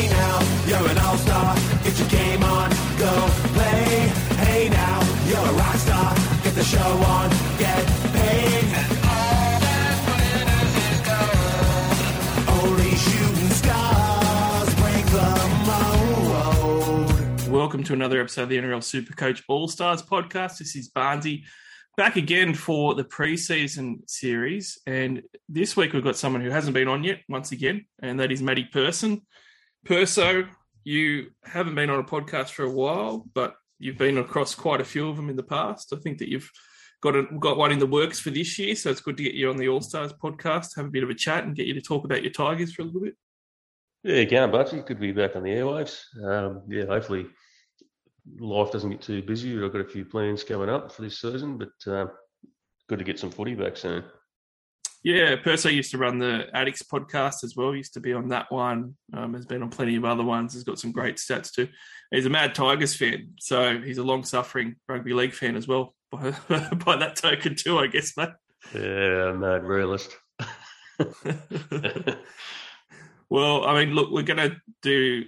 [0.00, 1.54] Hey now, you're an all-star.
[1.84, 3.12] Get your game on, go
[3.52, 4.08] play.
[4.40, 6.14] Hey now, you're a rock star.
[6.42, 7.28] Get the show on,
[7.58, 8.64] get paid.
[8.64, 12.64] And all that glitters is gold.
[12.64, 15.28] Only shooting stars break the
[15.68, 17.50] mold.
[17.50, 20.56] Welcome to another episode of the NRL Super Coach All Stars podcast.
[20.56, 21.44] This is Barnsey
[21.98, 24.78] back again for the preseason series.
[24.86, 28.32] And this week we've got someone who hasn't been on yet, once again, and that
[28.32, 29.26] is Matty Person.
[29.84, 30.46] Perso,
[30.84, 34.84] you haven't been on a podcast for a while, but you've been across quite a
[34.84, 35.92] few of them in the past.
[35.92, 36.50] I think that you've
[37.02, 39.34] got a, got one in the works for this year, so it's good to get
[39.34, 41.74] you on the All Stars podcast, have a bit of a chat, and get you
[41.74, 43.16] to talk about your Tigers for a little bit.
[44.02, 44.84] Yeah, again, Bugsy.
[44.86, 46.00] To be back on the airwaves.
[46.24, 47.26] Um, yeah, hopefully
[48.38, 49.62] life doesn't get too busy.
[49.62, 52.10] I've got a few plans coming up for this season, but um,
[52.88, 54.04] good to get some footy back soon.
[55.02, 57.74] Yeah, Perso used to run the Addicts podcast as well.
[57.74, 58.96] Used to be on that one.
[59.14, 60.52] Um, has been on plenty of other ones.
[60.52, 61.68] Has got some great stats too.
[62.10, 65.94] He's a mad Tigers fan, so he's a long-suffering rugby league fan as well.
[66.10, 68.30] By, by that token too, I guess, mate.
[68.74, 70.10] Yeah, mad realist.
[73.30, 75.24] well, I mean, look, we're going to do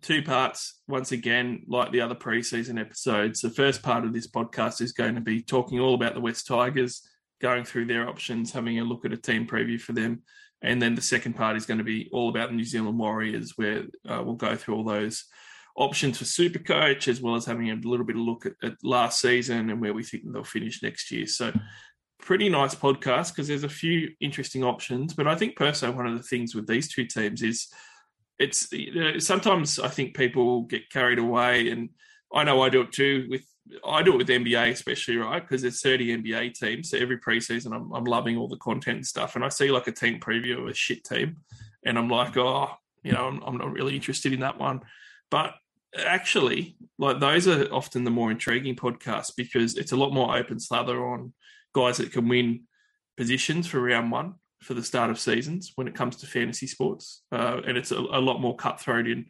[0.00, 3.40] two parts once again, like the other preseason episodes.
[3.40, 6.46] The first part of this podcast is going to be talking all about the West
[6.46, 7.02] Tigers,
[7.42, 10.22] going through their options, having a look at a team preview for them.
[10.62, 13.54] And then the second part is going to be all about the New Zealand Warriors,
[13.56, 15.24] where uh, we'll go through all those
[15.76, 18.74] options for Super Coach, as well as having a little bit of look at, at
[18.84, 21.26] last season and where we think they'll finish next year.
[21.26, 21.52] So,
[22.20, 25.14] pretty nice podcast because there's a few interesting options.
[25.14, 27.66] But I think, personally, one of the things with these two teams is
[28.38, 31.90] it's you know, sometimes I think people get carried away, and
[32.32, 33.26] I know I do it too.
[33.28, 33.44] With
[33.86, 35.40] I do it with NBA especially, right?
[35.40, 39.06] Because there's 30 NBA teams, so every preseason I'm, I'm loving all the content and
[39.06, 41.38] stuff, and I see like a team preview of a shit team,
[41.84, 42.70] and I'm like, oh,
[43.02, 44.80] you know, I'm, I'm not really interested in that one.
[45.30, 45.54] But
[45.96, 50.58] actually, like those are often the more intriguing podcasts because it's a lot more open
[50.60, 51.32] slather on
[51.74, 52.62] guys that can win
[53.16, 57.22] positions for round one for the start of seasons when it comes to fantasy sports,
[57.32, 59.08] uh, and it's a, a, lot more cutthroat.
[59.08, 59.26] In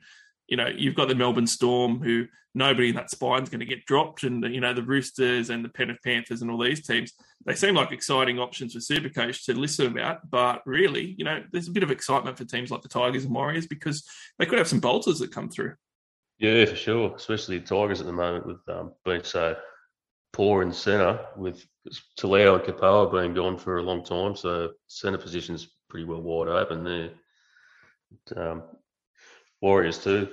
[0.48, 3.66] you know, you've got the Melbourne Storm, who nobody in that spine is going to
[3.66, 7.12] get dropped, and you know the Roosters and the Penrith Panthers and all these teams.
[7.44, 11.69] They seem like exciting options for Supercoach to listen about, but really, you know, there's
[11.69, 14.04] a bit of excitement for teams like the Tigers and Warriors because
[14.38, 15.75] they could have some bolters that come through.
[16.38, 17.14] Yeah, for sure.
[17.16, 19.56] Especially the Tigers at the moment with um, being so
[20.32, 21.64] poor in centre with
[22.19, 26.48] Talau and Kapoa being gone for a long time, so centre position's pretty well wide
[26.48, 27.10] open there.
[28.26, 28.62] But, um,
[29.62, 30.28] Warriors too.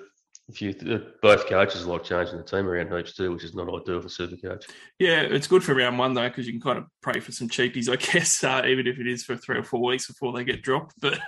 [0.50, 0.73] If you
[1.22, 4.35] both coaches like changing the team around heaps too, which is not ideal for super
[4.35, 4.66] coach.
[4.97, 7.47] Yeah, it's good for round one though because you can kind of pray for some
[7.47, 10.44] cheapies, I guess, uh, even if it is for three or four weeks before they
[10.44, 10.95] get dropped.
[11.00, 11.19] But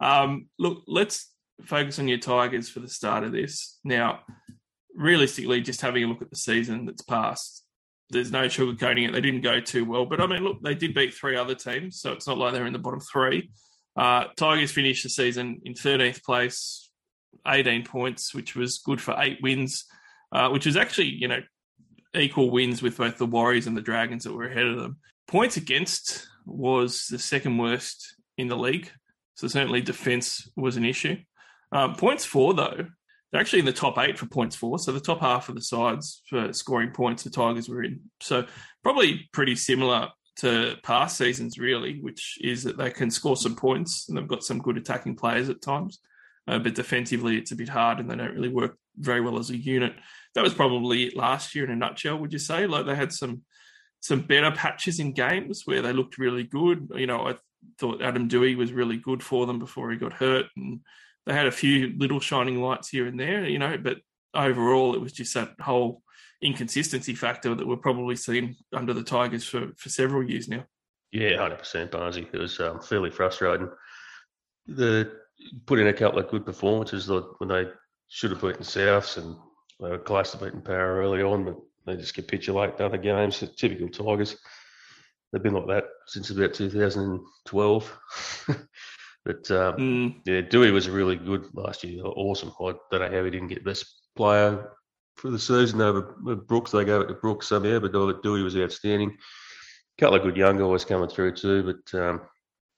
[0.00, 1.32] um, look, let's
[1.64, 3.78] focus on your Tigers for the start of this.
[3.84, 4.20] Now,
[4.94, 7.64] realistically, just having a look at the season that's passed,
[8.10, 9.12] there's no sugarcoating it.
[9.12, 12.00] They didn't go too well, but I mean, look, they did beat three other teams,
[12.00, 13.50] so it's not like they're in the bottom three.
[13.96, 16.87] Uh, Tigers finished the season in 13th place,
[17.46, 19.84] 18 points, which was good for eight wins,
[20.32, 21.40] uh, which was actually, you know,
[22.14, 24.98] equal wins with both the Warriors and the Dragons that were ahead of them.
[25.26, 28.90] Points against was the second worst in the league,
[29.34, 31.16] so certainly defence was an issue.
[31.70, 32.86] Um, points for, though,
[33.30, 34.78] they're actually in the top eight for points for.
[34.78, 38.00] So the top half of the sides for scoring points the Tigers were in.
[38.20, 38.46] So
[38.82, 44.08] probably pretty similar to past seasons, really, which is that they can score some points
[44.08, 45.98] and they've got some good attacking players at times.
[46.48, 49.50] Uh, but defensively, it's a bit hard and they don't really work very well as
[49.50, 49.94] a unit.
[50.34, 52.66] That was probably last year in a nutshell, would you say?
[52.66, 53.42] Like they had some
[54.00, 56.88] some better patches in games where they looked really good.
[56.94, 57.34] You know, I
[57.78, 60.80] thought Adam Doueihi was really good for them before he got hurt and
[61.26, 63.98] they had a few little shining lights here and there, you know, but
[64.34, 66.02] overall it was just that whole
[66.40, 70.64] inconsistency factor that we're probably seeing under the Tigers for, for several years now.
[71.10, 72.28] Yeah, hundred percent, Barnesy.
[72.32, 73.68] It was um, fairly frustrating.
[74.66, 75.10] The
[75.66, 77.66] put in a couple of good performances like when they
[78.08, 79.36] should have beaten Souths and
[79.80, 81.56] they were close to beating Power early on, but
[81.86, 83.42] they just capitulate in other games.
[83.56, 84.36] Typical Tigers.
[85.32, 87.98] They've been like that since about 2012.
[89.28, 90.14] But um, mm.
[90.24, 92.02] yeah, Doueihi was really good last year.
[92.02, 92.50] Awesome.
[92.60, 93.84] I don't know how he didn't get best
[94.16, 94.70] player
[95.16, 96.70] for the season over Brooks.
[96.70, 99.10] They gave it to Brooks somehow, but Doueihi was outstanding.
[99.10, 102.22] A couple of good young guys coming through too, but um,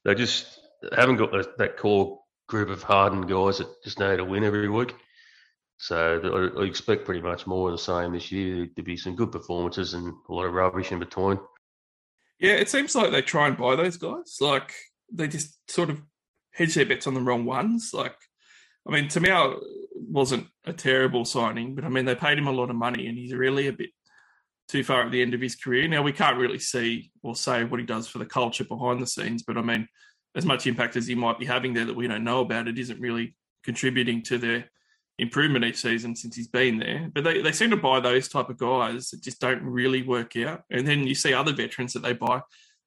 [0.03, 0.59] they just
[0.93, 2.19] haven't got that core
[2.51, 4.93] group of hardened guys that just know to win every week.
[5.77, 8.67] So I expect pretty much more of the same this year.
[8.75, 11.39] There'll be some good performances and a lot of rubbish in between.
[12.39, 14.37] Yeah, it seems like they try and buy those guys.
[14.39, 14.73] Like
[15.11, 16.01] they just sort of
[16.51, 17.91] hedge their bets on the wrong ones.
[17.93, 18.15] Like,
[18.87, 19.57] I mean, me,
[19.95, 23.17] wasn't a terrible signing, but I mean they paid him a lot of money, and
[23.17, 23.89] he's really a bit
[24.67, 25.87] too far at the end of his career.
[25.87, 29.07] Now we can't really see or say what he does for the culture behind the
[29.07, 29.87] scenes, but I mean,
[30.35, 32.79] as much impact as he might be having there that we don't know about, it
[32.79, 34.65] isn't really contributing to their
[35.19, 37.09] improvement each season since he's been there.
[37.13, 40.35] But they, they seem to buy those type of guys that just don't really work
[40.37, 40.63] out.
[40.69, 42.41] And then you see other veterans that they buy,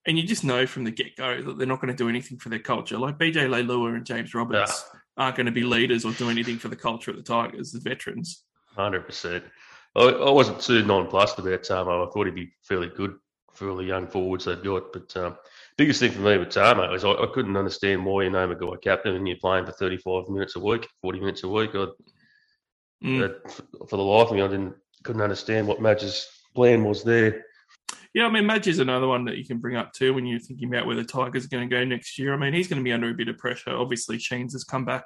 [0.06, 2.38] and you just know from the get go that they're not going to do anything
[2.38, 2.99] for their culture.
[2.99, 5.00] Like BJ Leilua and James Roberts yeah.
[5.25, 7.82] aren't going to be leaders or do anything for the culture of the Tigers as
[7.82, 8.44] veterans.
[8.75, 9.44] Hundred percent.
[9.97, 12.06] I wasn't too nonplussed about Tamou.
[12.06, 13.14] I thought he'd be fairly good
[13.52, 14.93] for all the young forwards they've got.
[14.93, 15.37] But um,
[15.76, 18.55] biggest thing for me with Tamou is I, I, couldn't understand why you name a
[18.55, 21.71] guy captain and you're playing for 35 minutes a week, 40 minutes a week.
[21.75, 21.87] I,
[23.05, 23.35] mm.
[23.88, 27.44] for the life of me, I didn't couldn't understand what Madge's plan was there.
[28.15, 30.38] Yeah, I mean, Madge is another one that you can bring up too when you're
[30.38, 32.32] thinking about where the Tigers are going to go next year.
[32.32, 33.76] I mean, he's going to be under a bit of pressure.
[33.76, 35.05] Obviously, Sheens has come back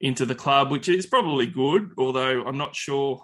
[0.00, 3.22] into the club, which is probably good, although I'm not sure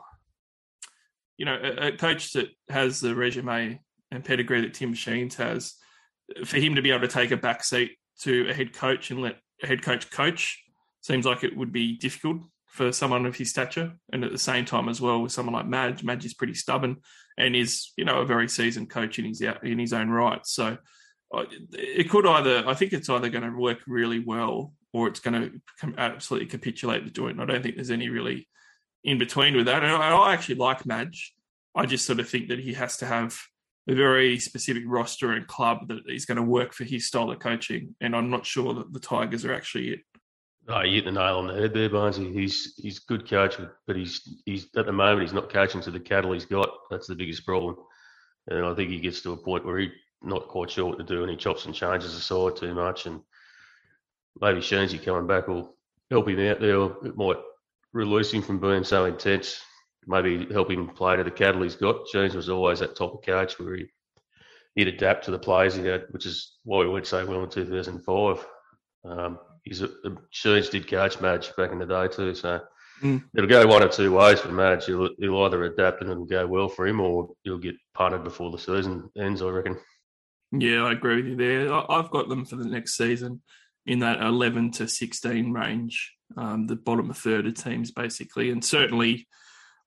[1.36, 3.80] you know, a, a, coach that has the resume
[4.10, 5.74] and pedigree that Tim Sheens has,
[6.44, 9.20] for him to be able to take a back seat to a head coach and
[9.20, 10.62] let a head coach coach
[11.00, 13.92] seems like it would be difficult for someone of his stature.
[14.12, 16.96] And at the same time, as well, with someone like Madge, Madge is pretty stubborn
[17.38, 20.44] and is, you know, a very seasoned coach in his in his own right.
[20.46, 20.76] So
[21.34, 25.20] uh, it could either, I think it's either going to work really well or it's
[25.20, 25.40] going
[25.84, 27.40] to absolutely capitulate the joint.
[27.40, 28.48] I don't think there's any really
[29.04, 29.82] in between with that.
[29.82, 31.34] And I actually like Madge.
[31.74, 33.38] I just sort of think that he has to have
[33.88, 37.38] a very specific roster and club that is going to work for his style of
[37.38, 37.94] coaching.
[38.00, 40.00] And I'm not sure that the Tigers are actually it.
[40.68, 42.32] Oh, you hit the nail on the head there, Barnesy.
[42.32, 43.56] He's he's good coach,
[43.86, 46.68] but he's he's at the moment he's not coaching to the cattle he's got.
[46.90, 47.76] That's the biggest problem.
[48.48, 49.92] And I think he gets to a point where he's
[50.22, 53.06] not quite sure what to do, and he chops and changes the side too much.
[53.06, 53.20] And
[54.40, 55.76] maybe Sheensy coming back will
[56.10, 56.82] help him out there.
[57.08, 57.38] It might
[57.92, 59.60] release him from being so intense.
[60.06, 62.06] Maybe help him play to the cattle he's got.
[62.12, 63.86] Jones was always that top of coach where he,
[64.76, 67.50] he'd adapt to the players he had, which is why we went so well in
[67.50, 68.46] 2005.
[69.04, 69.90] Um, he's a,
[70.30, 72.60] Sheens did coach Madge back in the day too, so
[73.02, 73.22] mm.
[73.36, 74.86] it'll go one or two ways for Madge.
[74.86, 78.50] He'll, he'll either adapt and it'll go well for him, or he'll get punted before
[78.50, 79.42] the season ends.
[79.42, 79.76] I reckon.
[80.52, 81.72] Yeah, I agree with you there.
[81.90, 83.42] I've got them for the next season
[83.84, 89.26] in that 11 to 16 range um, the bottom third of teams basically, and certainly.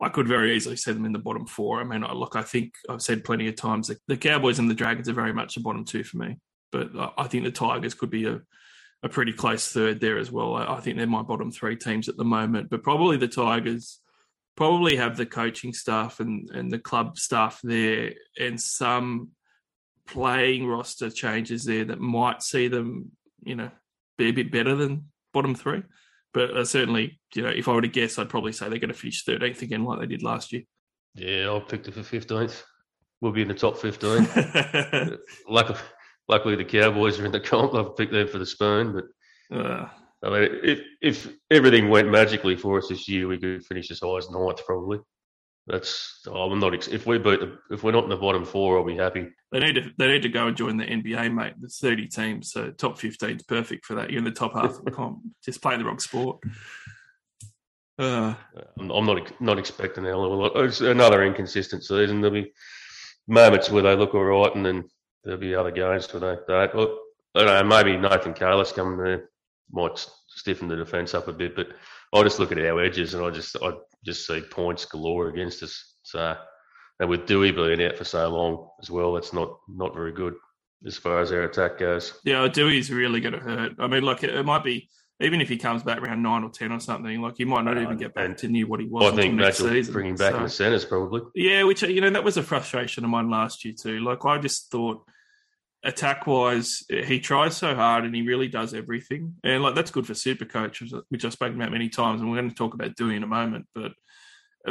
[0.01, 1.81] I could very easily see them in the bottom four.
[1.81, 4.75] I mean, look, I think I've said plenty of times that the Cowboys and the
[4.75, 6.37] Dragons are very much the bottom two for me,
[6.71, 8.41] but I think the Tigers could be a,
[9.03, 10.55] a pretty close third there as well.
[10.55, 13.99] I, I think they're my bottom three teams at the moment, but probably the Tigers
[14.55, 19.29] probably have the coaching staff and, and the club staff there and some
[20.05, 23.11] playing roster changes there that might see them,
[23.43, 23.71] you know,
[24.17, 25.83] be a bit better than bottom three.
[26.33, 28.93] But uh, certainly, you know, if I were to guess, I'd probably say they're going
[28.93, 30.63] to finish 13th again, like they did last year.
[31.15, 32.63] Yeah, I'll pick them for 15th.
[33.21, 35.17] We'll be in the top 15.
[35.49, 35.79] luckily,
[36.27, 37.73] luckily, the Cowboys are in the comp.
[37.73, 38.93] I've picked them for the spoon.
[38.93, 39.89] But uh,
[40.23, 43.99] I mean, if, if everything went magically for us this year, we could finish as
[43.99, 44.99] high as ninth, probably.
[45.69, 46.87] That's oh, I'm not.
[46.87, 49.27] If we beat the, if we're not in the bottom four, I'll be happy.
[49.51, 51.53] They need to they need to go and join the NBA, mate.
[51.59, 54.09] There's 30 teams, so top 15 is perfect for that.
[54.09, 55.19] You're in the top half of the comp.
[55.45, 56.39] Just playing the wrong sport.
[57.99, 58.33] Uh,
[58.79, 60.51] I'm, I'm not not expecting that.
[60.55, 62.21] It's another inconsistent season.
[62.21, 62.51] There'll be
[63.27, 64.89] moments where they look all right, and then
[65.23, 66.97] there'll be other games where they don't.
[67.35, 67.63] I don't know.
[67.63, 69.29] Maybe Nathan Carlos coming there
[69.71, 71.67] might stiffen the defence up a bit, but
[72.13, 73.73] I just look at our edges and I just I
[74.05, 75.95] just see points galore against us.
[76.03, 76.35] So,
[76.99, 80.35] and with Doueihi being out for so long as well, that's not not very good
[80.85, 82.19] as far as our attack goes.
[82.23, 83.73] Yeah, Doueihi's really going to hurt.
[83.79, 84.89] I mean, like it, might be
[85.19, 87.77] even if he comes back around nine or ten or something, like he might not
[87.77, 89.13] uh, even get back to near what he was.
[89.13, 89.93] I think next season.
[89.93, 91.21] bringing back so, in the centres probably.
[91.35, 93.99] Yeah, which you know that was a frustration of mine last year too.
[93.99, 95.05] Like I just thought
[95.83, 99.35] attack wise, he tries so hard and he really does everything.
[99.43, 102.37] And like that's good for super coaches, which I've spoken about many times, and we're
[102.37, 103.67] going to talk about doing in a moment.
[103.73, 103.93] But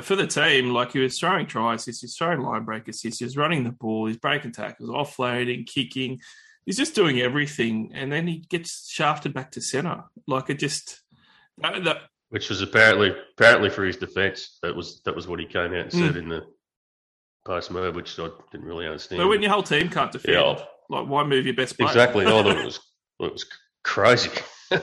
[0.03, 3.37] for the team, like he was throwing try assists, he's throwing line break assists, he's
[3.37, 6.21] running the ball, he's breaking tackles, offloading, kicking.
[6.67, 10.05] He's just doing everything, and then he gets shafted back to center.
[10.27, 11.01] Like it just
[11.59, 11.97] that, that
[12.29, 14.59] which was apparently apparently for his defence.
[14.63, 16.19] That was that was what he came out and said mm.
[16.19, 16.45] in the
[17.47, 19.23] post move, which I didn't really understand.
[19.23, 21.89] But when your whole team can't defend, yeah, like, why move your best player?
[21.89, 22.27] Exactly.
[22.27, 22.81] I thought it was
[23.21, 23.47] it was
[23.85, 24.31] crazy.
[24.71, 24.83] and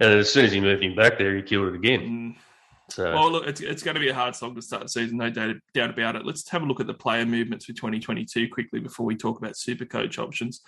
[0.00, 2.00] as soon as he moved him back there, he killed it again.
[2.00, 2.42] Mm.
[2.90, 3.12] So.
[3.12, 5.28] Well, look, it's, it's going to be a hard song to start the season, no
[5.28, 6.24] doubt, doubt about it.
[6.24, 9.58] Let's have a look at the player movements for 2022 quickly before we talk about
[9.58, 10.62] super coach options.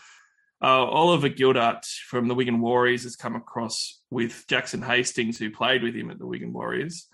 [0.63, 5.83] Uh, Oliver Gildart from the Wigan Warriors has come across with Jackson Hastings, who played
[5.83, 7.07] with him at the Wigan Warriors.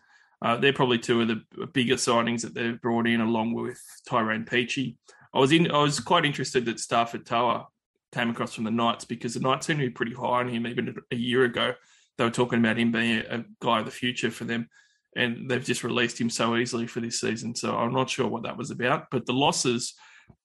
[0.43, 4.45] Uh, they're probably two of the bigger signings that they've brought in, along with Tyrone
[4.45, 4.97] Peachey.
[5.37, 5.71] I was in.
[5.71, 7.66] I was quite interested that Starford To'a
[8.11, 10.66] came across from the Knights because the Knights seemed to be pretty high on him
[10.66, 11.75] even a year ago.
[12.16, 14.71] They were talking about him being a, a guy of the future for them,
[15.14, 17.55] and they've just released him so easily for this season.
[17.55, 19.11] So I'm not sure what that was about.
[19.11, 19.93] But the losses,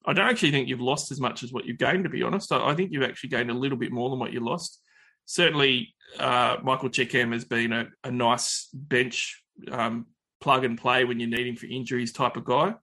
[0.05, 2.03] I don't actually think you've lost as much as what you've gained.
[2.03, 4.33] To be honest, I, I think you've actually gained a little bit more than what
[4.33, 4.81] you lost.
[5.25, 10.07] Certainly, uh, Michael Chee-Kam has been a, a nice bench um,
[10.41, 12.73] plug and play when you need him for injuries type of guy.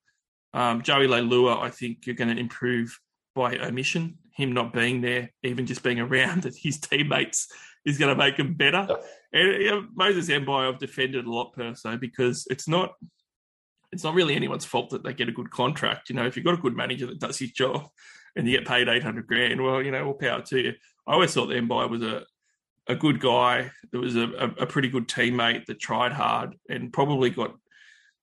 [0.59, 2.99] Um, Joey Leilua, I think you're going to improve
[3.33, 4.19] by omission.
[4.35, 7.47] Him not being there, even just being around his teammates,
[7.85, 8.89] is going to make him better.
[9.33, 12.95] And you know, Moses Mbye, I've defended a lot Perso because it's not
[13.93, 16.11] it's not really anyone's fault that they get a good contract.
[16.11, 17.87] You know, if you've got a good manager that does his job
[18.35, 20.73] and you get paid eight hundred grand, well, you know, all power to you.
[21.07, 22.25] I always thought that Mbye was a
[22.89, 23.71] a good guy.
[23.93, 27.55] That was a, a pretty good teammate that tried hard and probably got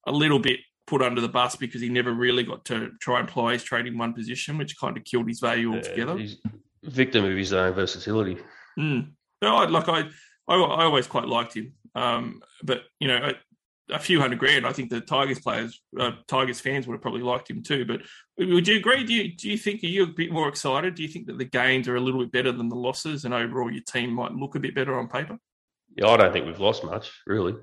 [0.05, 3.27] a little bit put under the bus because he never really got to try and
[3.27, 6.17] ply his trade in one position, which kind of killed his value altogether.
[6.17, 6.37] he's
[6.83, 8.37] victim of his own versatility.
[8.77, 9.11] Mm.
[9.41, 10.01] No, I, like I,
[10.47, 11.73] I, I always quite liked him.
[11.95, 16.11] Um, but you know, a, a, few hundred grand, I think the Tigers players, uh,
[16.27, 17.85] Tigers fans would have probably liked him too.
[17.85, 18.01] But
[18.37, 19.03] would you agree?
[19.03, 20.95] Do you do you think are you a bit more excited?
[20.95, 23.33] Do you think that the gains are a little bit better than the losses, and
[23.33, 25.39] overall your team might look a bit better on paper?
[25.95, 27.55] Yeah, I don't think we've lost much, really.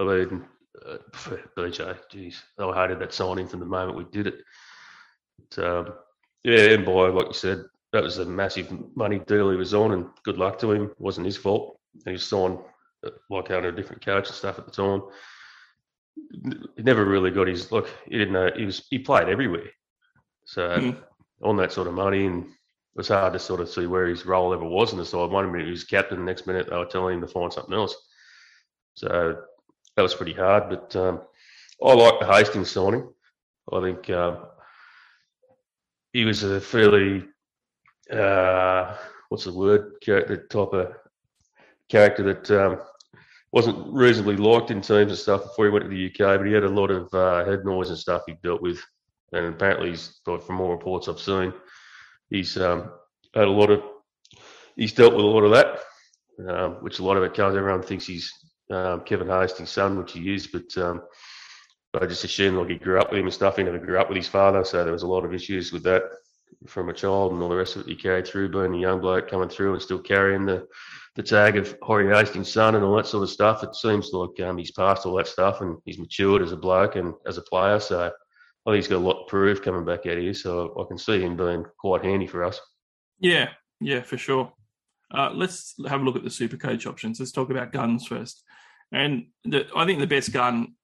[0.00, 0.44] I mean,
[0.86, 0.98] uh,
[1.56, 4.36] BJ, geez, I hated that signing from the moment we did it.
[5.50, 5.94] But, um,
[6.44, 10.06] yeah, Mbye, like you said, that was a massive money deal he was on, and
[10.24, 10.84] good luck to him.
[10.84, 11.78] It wasn't his fault.
[12.04, 12.58] He was signed
[13.06, 15.02] uh, like under a different coach and stuff at the time.
[16.76, 17.88] He never really got his look.
[18.06, 18.86] He didn't know he was.
[18.90, 19.70] He played everywhere,
[20.44, 20.96] so mm.
[21.42, 22.50] on that sort of money, and it
[22.96, 25.30] was hard to sort of see where his role ever was in the side.
[25.30, 27.74] One minute he was captain, the next minute they were telling him to find something
[27.74, 27.96] else.
[28.94, 29.42] So
[29.98, 30.68] that was pretty hard.
[30.68, 31.22] But um,
[31.84, 33.08] I like the Hastings signing.
[33.72, 34.36] I think uh,
[36.12, 37.24] he was a fairly
[38.12, 38.96] uh,
[39.28, 40.92] what's the word character type of
[41.88, 42.78] character that um,
[43.50, 46.38] wasn't reasonably liked in teams and stuff before he went to the UK.
[46.38, 48.80] But he had a lot of uh, head noise and stuff he dealt with,
[49.32, 51.52] and apparently he's from all reports I've seen,
[52.30, 52.92] he's um,
[53.34, 53.82] had a lot of
[54.76, 55.80] he's dealt with a lot of that.
[56.48, 57.56] Um, which a lot of it comes.
[57.56, 58.32] Everyone thinks he's
[58.70, 61.02] um, Kevin Hastings' son, which he is, but um,
[61.94, 63.56] I just assumed like he grew up with him and stuff.
[63.56, 65.82] He never grew up with his father, so there was a lot of issues with
[65.84, 66.02] that
[66.66, 69.00] from a child and all the rest of it he carried through, being a young
[69.00, 70.66] bloke coming through and still carrying the,
[71.14, 73.62] the tag of Horry Hastings' son and all that sort of stuff.
[73.62, 76.96] It seems like um, he's passed all that stuff and he's matured as a bloke
[76.96, 77.78] and as a player.
[77.80, 78.06] So
[78.66, 80.34] I think he's got a lot to prove coming back out here.
[80.34, 82.60] So I can see him being quite handy for us.
[83.18, 84.52] Yeah, yeah, for sure.
[85.10, 87.18] Uh, let's have a look at the super coach options.
[87.18, 88.44] Let's talk about guns first.
[88.92, 90.74] And the, I think the best gun,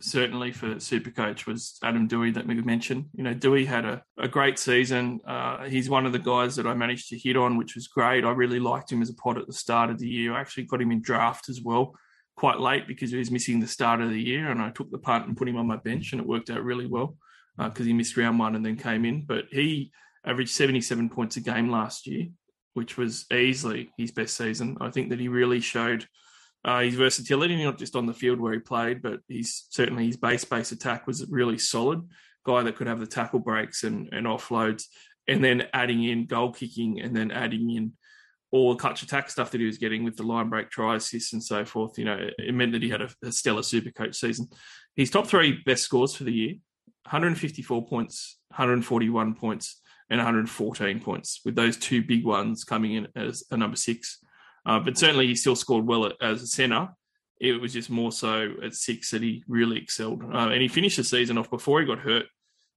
[0.00, 3.06] certainly for super coach, was Adam Doueihi that we mentioned.
[3.14, 5.20] You know, Doueihi had a, a great season.
[5.26, 8.24] Uh, he's one of the guys that I managed to hit on, which was great.
[8.24, 10.32] I really liked him as a pod at the start of the year.
[10.32, 11.94] I actually got him in draft as well
[12.36, 14.50] quite late because he was missing the start of the year.
[14.50, 16.64] And I took the punt and put him on my bench, and it worked out
[16.64, 17.16] really well
[17.58, 19.22] because uh, he missed round one and then came in.
[19.26, 19.92] But he
[20.24, 22.28] averaged 77 points a game last year,
[22.74, 24.78] which was easily his best season.
[24.80, 26.06] I think that he really showed
[26.64, 30.16] uh, his versatility, not just on the field where he played, but he's certainly his
[30.16, 32.02] base base attack was a really solid.
[32.44, 34.84] Guy that could have the tackle breaks and, and offloads,
[35.28, 37.92] and then adding in goal kicking, and then adding in
[38.52, 41.32] all the clutch attack stuff that he was getting with the line break try assists
[41.32, 41.98] and so forth.
[41.98, 44.48] You know, it meant that he had a, a stellar super coach season.
[44.96, 46.54] His top three best scores for the year
[47.04, 53.44] 154 points, 141 points, and 114 points, with those two big ones coming in as
[53.50, 54.18] a number six.
[54.66, 56.88] Uh, but certainly he still scored well as a centre.
[57.40, 60.22] It was just more so at six that he really excelled.
[60.22, 62.26] Uh, and he finished the season off before he got hurt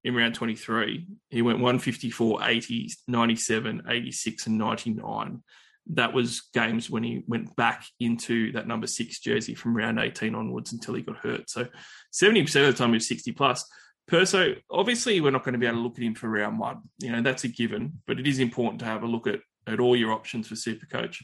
[0.04, 1.06] in round 23.
[1.30, 5.42] He went 154, 80, 97, 86, and 99.
[5.88, 10.34] That was games when he went back into that number six jersey from round 18
[10.34, 11.50] onwards until he got hurt.
[11.50, 11.66] So
[12.12, 13.68] 70% of the time he was 60 plus.
[14.06, 16.82] Perso, obviously, we're not going to be able to look at him for round one.
[17.00, 19.80] You know, that's a given, but it is important to have a look at, at
[19.80, 21.22] all your options for Supercoach.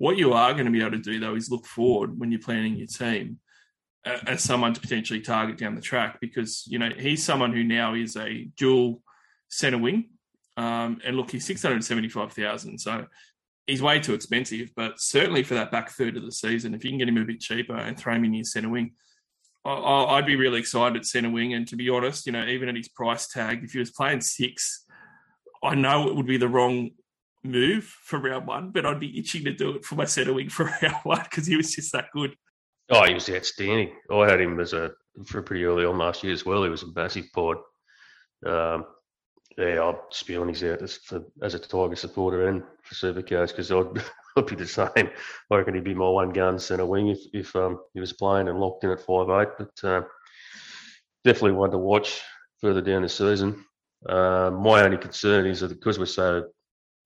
[0.00, 2.40] What you are going to be able to do, though, is look forward when you're
[2.40, 3.38] planning your team
[4.06, 7.62] uh, as someone to potentially target down the track because, you know, he's someone who
[7.62, 9.02] now is a dual
[9.50, 10.08] centre wing.
[10.56, 12.78] Um, and look, he's 675,000.
[12.78, 13.08] So
[13.66, 16.92] he's way too expensive, but certainly for that back third of the season, if you
[16.92, 18.92] can get him a bit cheaper and throw him in your centre wing,
[19.66, 21.52] I'd be really excited at centre wing.
[21.52, 24.22] And to be honest, you know, even at his price tag, if he was playing
[24.22, 24.82] six,
[25.62, 26.92] I know it would be the wrong
[27.42, 30.48] move for round one, but I'd be itching to do it for my centre wing
[30.48, 32.34] for round one because he was just that good.
[32.90, 33.92] Oh, he was outstanding.
[34.10, 34.92] I had him as a
[35.26, 36.64] for pretty early on last year as well.
[36.64, 37.56] He was a massive pod.
[38.46, 38.86] Um,
[39.58, 39.92] yeah,
[40.26, 44.02] be on his out as, for, as a Tiger supporter and for Supercoach because I'd,
[44.36, 45.10] I'd be the same.
[45.50, 48.48] I reckon he'd be my one gun centre wing if, if um, he was playing
[48.48, 49.48] and locked in at five eight.
[49.58, 50.02] But uh,
[51.24, 52.20] definitely one to watch
[52.60, 53.64] further down the season.
[54.08, 56.48] Uh, my only concern is that because we're so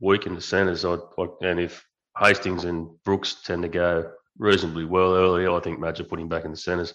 [0.00, 1.84] weak in the centres, I, I, and if
[2.18, 6.28] Hastings and Brooks tend to go reasonably well early, I think Madge will put him
[6.28, 6.94] back in the centres,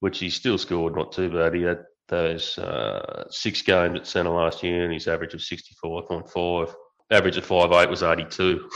[0.00, 1.54] which he still scored not too bad.
[1.54, 6.74] He had those uh, six games at centre last year, and his average of 64.5.
[7.12, 8.68] Average of five eight was 82.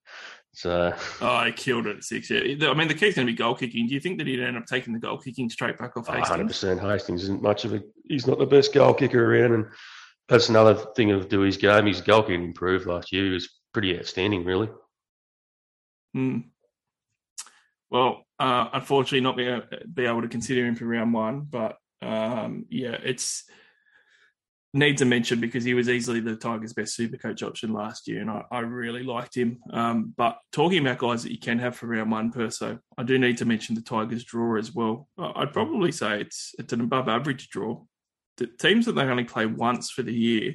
[0.52, 0.92] so.
[1.20, 2.30] Oh, he killed it at six.
[2.30, 2.70] Yeah.
[2.70, 3.88] I mean, the key's going to be goal kicking.
[3.88, 6.52] Do you think that he'd end up taking the goal kicking straight back off Hastings?
[6.52, 7.82] 100% Hastings isn't much of a.
[8.08, 9.66] He's not the best goal kicker around, and
[10.30, 11.86] that's another thing of his game.
[11.86, 13.24] His goal kicking improved last year.
[13.24, 14.68] He was pretty outstanding, really.
[16.14, 16.38] Hmm.
[17.90, 19.60] Well, uh, unfortunately, not be,
[19.92, 23.44] be able to consider him for round one, but um, yeah, it's
[24.72, 28.20] needs a mention because he was easily the Tigers' best super coach option last year,
[28.20, 29.58] and I, I really liked him.
[29.72, 33.18] Um, but talking about guys that you can have for round one Perso, I do
[33.18, 35.08] need to mention the Tigers' draw as well.
[35.18, 37.82] I'd probably say it's it's an above average draw.
[38.36, 40.54] The teams that they only play once for the year,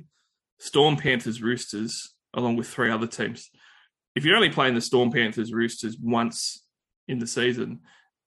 [0.59, 3.49] Storm, Panthers, Roosters, along with three other teams.
[4.15, 6.63] If you're only playing the Storm, Panthers, Roosters once
[7.07, 7.81] in the season,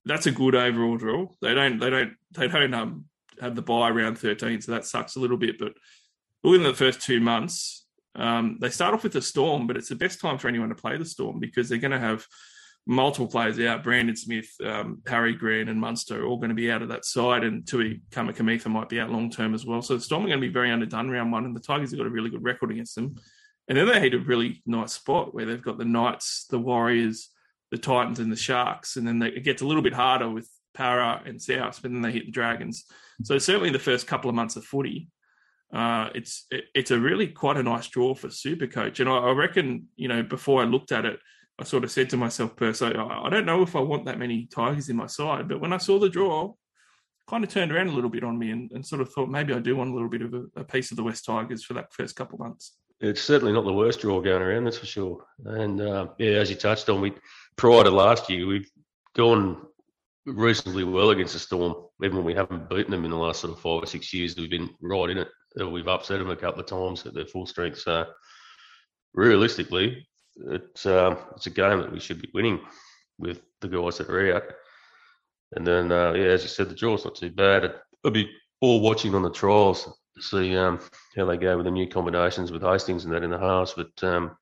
[0.04, 1.26] that's a good overall draw.
[1.40, 3.04] They don't they don't they don't um
[3.40, 5.58] have the buy around 13, so that sucks a little bit.
[5.58, 5.72] But
[6.42, 9.94] within the first two months, um, they start off with the Storm, but it's the
[9.94, 12.26] best time for anyone to play the Storm because they're going to have
[12.88, 13.84] multiple players out.
[13.84, 17.04] Brandon Smith, um, Harry Grant, and Munster are all going to be out of that
[17.04, 19.82] side, and Tui Kamikamica might be out long term as well.
[19.82, 21.98] So the Storm are going to be very underdone round one, and the Tigers have
[21.98, 23.16] got a really good record against them.
[23.68, 27.28] And then they hit a really nice spot where they've got the Knights, the Warriors,
[27.70, 30.48] the Titans and the Sharks, and then they, it gets a little bit harder with
[30.72, 32.84] Parra and South, but then they hit the Dragons.
[33.22, 35.08] So certainly the first couple of months of footy,
[35.74, 39.18] uh, it's it, it's a really quite a nice draw for Super Coach, and I,
[39.18, 41.20] I, reckon you know before I looked at it,
[41.58, 44.46] I sort of said to myself, Perso I, don't know if I want that many
[44.46, 46.54] Tigers in my side, but when I saw the draw,
[47.28, 49.52] kind of turned around a little bit on me and, and sort of thought maybe
[49.52, 51.74] I do want a little bit of a, a piece of the West Tigers for
[51.74, 55.24] that first couple months it's certainly not the worst draw going around, that's for sure.
[55.44, 57.12] And uh, yeah, as you touched on, we
[57.56, 58.70] prior to last year, we've
[59.14, 59.66] gone
[60.26, 63.52] reasonably well against the Storm, even when we haven't beaten them in the last sort
[63.52, 64.36] of five or six years.
[64.36, 65.28] We've been right in it.
[65.56, 67.78] We've upset them a couple of times at their full strength.
[67.80, 68.06] So
[69.14, 70.07] realistically,
[70.46, 72.60] it's uh, it's a game that we should be winning
[73.18, 74.44] with the guys that are out.
[75.52, 77.74] And then, uh, yeah, as you said, the draw's not too bad.
[78.04, 80.80] I'll be all watching on the trials to see um,
[81.16, 83.74] how they go with the new combinations with Hastings and that in the halves.
[83.74, 84.36] But um,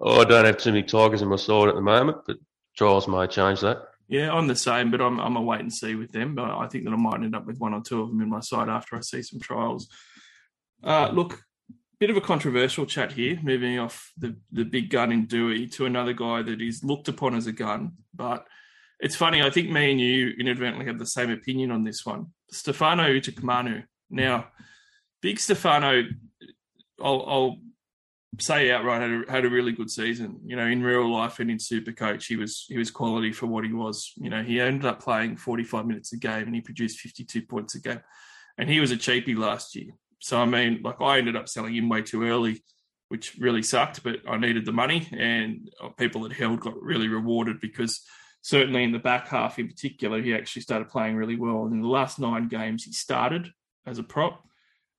[0.00, 2.38] oh, I don't have too many Tigers in my side at the moment, but
[2.76, 3.82] trials may change that.
[4.08, 6.34] Yeah, I'm the same, but I'm I'm a wait and see with them.
[6.34, 8.28] But I think that I might end up with one or two of them in
[8.28, 9.88] my side after I see some trials.
[10.82, 11.40] Uh, look,
[12.00, 15.86] bit of a controversial chat here, moving off the the big gun in Doueihi to
[15.86, 17.92] another guy that is looked upon as a gun.
[18.14, 18.46] But
[18.98, 22.26] it's funny, I think me and you inadvertently have the same opinion on this one.
[22.50, 23.84] Stefano Utoikamanu.
[24.10, 24.48] Now,
[25.22, 26.02] Big Stefano,
[27.00, 27.56] I'll, I'll
[28.38, 30.40] say outright had a, had a really good season.
[30.44, 33.46] You know, in real life and in Super Coach, he was he was quality for
[33.46, 34.12] what he was.
[34.16, 37.74] You know, he ended up playing 45 minutes a game and he produced 52 points
[37.74, 38.00] a game.
[38.58, 39.92] And he was a cheapie last year.
[40.20, 42.62] So I mean, like I ended up selling him way too early,
[43.08, 44.02] which really sucked.
[44.02, 48.00] But I needed the money, and uh, people that held got really rewarded because
[48.42, 51.64] certainly in the back half, in particular, he actually started playing really well.
[51.64, 53.50] And in the last nine games, he started
[53.86, 54.42] as a prop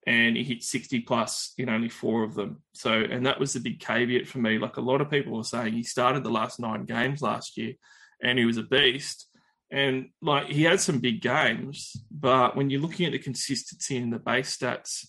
[0.07, 2.61] and he hit 60 plus in only four of them.
[2.73, 4.57] So, and that was the big caveat for me.
[4.57, 7.73] Like a lot of people were saying, he started the last nine games last year
[8.21, 9.27] and he was a beast.
[9.69, 14.09] And like he had some big games, but when you're looking at the consistency in
[14.09, 15.05] the base stats,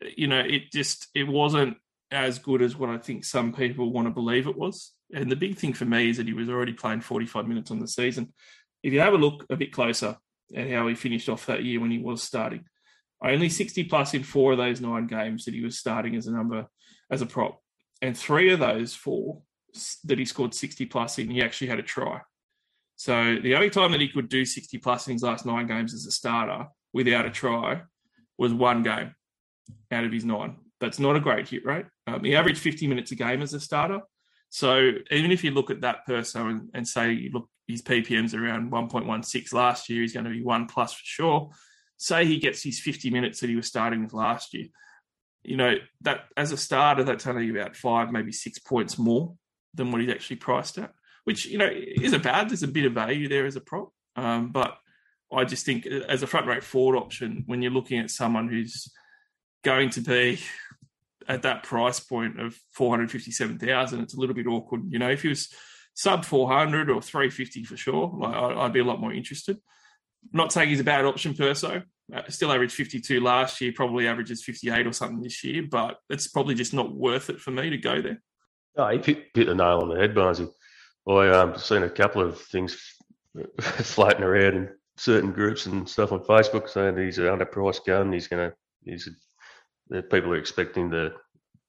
[0.00, 1.76] you know, it just it wasn't
[2.10, 4.92] as good as what I think some people want to believe it was.
[5.12, 7.78] And the big thing for me is that he was already playing 45 minutes on
[7.78, 8.32] the season.
[8.82, 10.16] If you have a look a bit closer
[10.54, 12.64] at how he finished off that year when he was starting,
[13.24, 16.32] only 60 plus in four of those nine games that he was starting as a
[16.32, 16.66] number
[17.10, 17.60] as a prop.
[18.02, 19.42] And three of those four
[20.04, 22.20] that he scored 60 plus in, he actually had a try.
[22.96, 25.92] So the only time that he could do 60 plus in his last nine games
[25.94, 27.82] as a starter without a try
[28.38, 29.14] was one game
[29.90, 30.56] out of his nine.
[30.80, 31.86] That's not a great hit rate.
[32.06, 34.00] Um, he averaged 50 minutes a game as a starter.
[34.50, 38.70] So even if you look at that person and, and say look his PPM's around
[38.70, 41.50] 1.16 last year, he's going to be one plus for sure
[41.98, 44.66] say he gets his 50 minutes that he was starting with last year,
[45.42, 49.34] you know, that as a starter, that's only about five, maybe six points more
[49.74, 50.92] than what he's actually priced at,
[51.24, 52.48] which, you know, isn't bad.
[52.48, 53.92] There's a bit of value there as a prop.
[54.14, 54.76] Um, but
[55.32, 58.92] I just think as a front rate forward option, when you're looking at someone who's
[59.66, 60.38] going to be
[61.28, 64.82] at that price point of 457,000, it's a little bit awkward.
[64.88, 65.52] You know, if he was
[65.92, 69.56] sub 400 or 350 for sure, like, I'd be a lot more interested.
[69.56, 71.82] I'm not saying he's a bad option, Perso.
[72.14, 76.28] Uh, still averaged 52 last year, probably averages 58 or something this year, but it's
[76.28, 78.22] probably just not worth it for me to go there.
[78.76, 80.48] Oh, you hit, hit the nail on the head, Barnesy.
[81.08, 82.76] I've um, seen a couple of things
[83.60, 88.12] floating around in certain groups and stuff on Facebook saying he's an underpriced gun.
[88.12, 89.08] He's going to, he's,
[89.90, 91.12] people are expecting to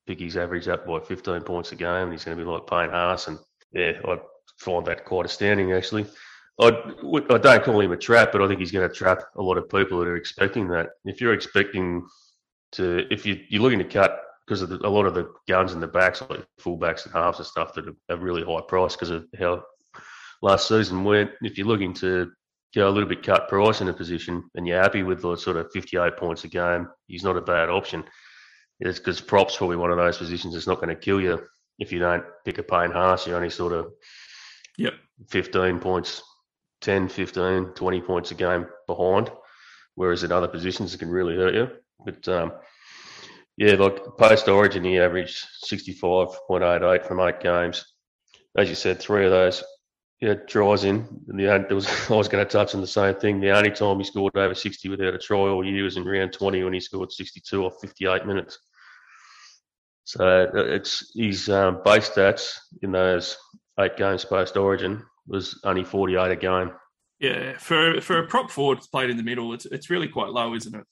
[0.06, 2.68] pick his average up by 15 points a game and he's going to be like
[2.68, 3.28] Payne Haas.
[3.28, 3.38] And
[3.74, 4.20] yeah, I
[4.60, 6.06] find that quite astounding actually.
[6.60, 9.42] I, I don't call him a trap, but I think he's going to trap a
[9.42, 10.90] lot of people that are expecting that.
[11.06, 12.08] If you're expecting
[12.74, 15.74] to, if you, you're looking to cut because of the, a lot of the guns
[15.74, 19.10] in the backs, like fullbacks and halves and stuff that are, really high price because
[19.12, 19.62] of how
[20.42, 21.32] last season went.
[21.42, 22.32] If you're looking to
[22.78, 25.58] go a little bit cut price in a position and you're happy with the sort
[25.58, 28.04] of 58 points a game, he's not a bad option.
[28.80, 31.42] It's because props probably one of those positions that's not going to kill you
[31.80, 33.26] if you don't pick a Payne Haas.
[33.26, 33.92] You're only sort of
[34.78, 34.94] yep
[35.30, 36.22] 15 points
[36.82, 39.32] 10, 15, 20 points a game behind,
[39.96, 41.70] whereas in other positions it can really hurt you.
[42.06, 42.52] But um,
[43.58, 47.84] yeah, like post Origin, he averaged 65.88 from eight games.
[48.56, 49.64] As you said, three of those
[50.22, 51.08] yeah, tries in.
[51.28, 53.40] And the there was, I was going to touch on the same thing.
[53.40, 56.34] The only time he scored over 60 without a try all year was in round
[56.34, 58.58] 20 when he scored 62 off 58 minutes.
[60.06, 63.38] So uh, it's his um, base stats in those
[63.80, 66.72] eight games post Origin was only 48 a game.
[67.20, 70.54] Yeah, for for a prop forward played in the middle, it's it's really quite low,
[70.54, 70.86] isn't it?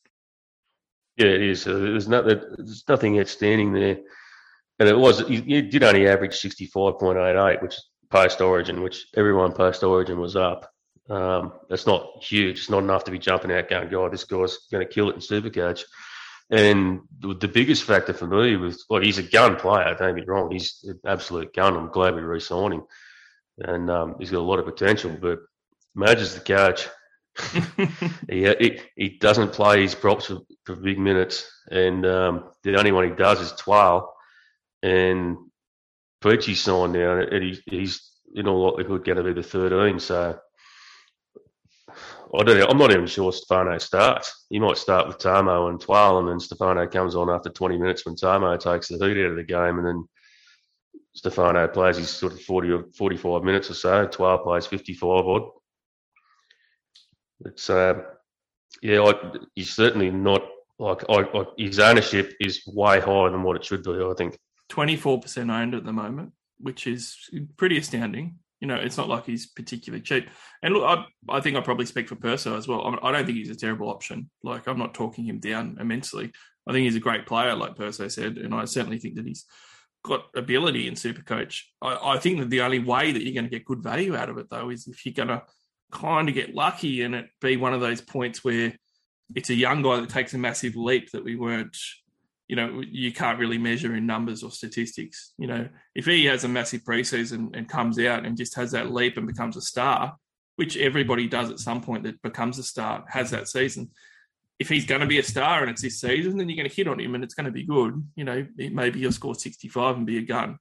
[1.18, 1.68] Yeah, it is.
[1.68, 4.00] Uh, there's, no, there's nothing outstanding there.
[4.80, 7.76] And it was, you, did only average 65.88, which
[8.10, 10.72] post origin, which everyone post origin was up.
[11.10, 12.60] Um, that's not huge.
[12.60, 15.16] It's not enough to be jumping out going, God, this guy's going to kill it
[15.16, 15.84] in Supercoach.
[16.50, 20.28] And the biggest factor for me was, well, he's a gun player, don't get me
[20.28, 20.52] wrong.
[20.52, 21.76] He's an absolute gun.
[21.76, 22.84] I'm glad we re signed him
[23.60, 25.16] and um, he's got a lot of potential.
[25.20, 25.40] But
[25.94, 26.88] Madge the coach.
[28.30, 32.92] he, he, he doesn't play his props for, for big minutes, and um, the only
[32.92, 34.04] one he does is twelve.
[34.84, 35.38] And
[36.26, 40.00] Peachey's signed now, and he, he's in all likelihood going to be the thirteen.
[40.00, 40.40] So
[41.88, 42.66] I don't know.
[42.68, 44.46] I'm not even sure Stefano starts.
[44.50, 48.06] He might start with Tamou and Twal, and then Stefano comes on after 20 minutes
[48.06, 50.04] when Tamou takes the heat out of the game, and then
[51.14, 54.08] Stefano plays his sort of 40 or 45 minutes or so.
[54.08, 55.44] Twelve plays 55 odd.
[57.46, 58.02] It's, uh,
[58.82, 59.14] yeah, I,
[59.54, 60.42] he's certainly not
[60.80, 64.38] like I, I, his ownership is way higher than what it should be, I think.
[64.70, 67.18] 24% owned at the moment, which is
[67.58, 68.40] pretty astounding.
[68.62, 70.30] You know, it's not like he's particularly cheap.
[70.64, 71.06] And look, I,
[71.38, 72.98] I think I probably speak for Perso as well.
[73.04, 74.30] I don't think he's a terrible option.
[74.44, 76.32] Like, I'm not talking him down immensely.
[76.68, 79.46] I think he's a great player, like Perso said, and I certainly think that he's
[80.04, 81.62] got ability in Supercoach.
[81.82, 84.30] I, I think that the only way that you're going to get good value out
[84.30, 85.44] of it, though, is if you're going to
[85.92, 88.74] kind of get lucky and it be one of those points where
[89.36, 91.78] it's a young guy that takes a massive leap that we weren't,
[92.48, 95.34] you know, you can't really measure in numbers or statistics.
[95.38, 98.92] You know, if he has a massive preseason and comes out and just has that
[98.92, 100.16] leap and becomes a star,
[100.56, 103.90] which everybody does at some point that becomes a star, has that season,
[104.60, 106.76] if he's going to be a star and it's this season, then you're going to
[106.76, 108.02] hit on him and it's going to be good.
[108.16, 110.60] You know, maybe he'll score 65 and be a gun.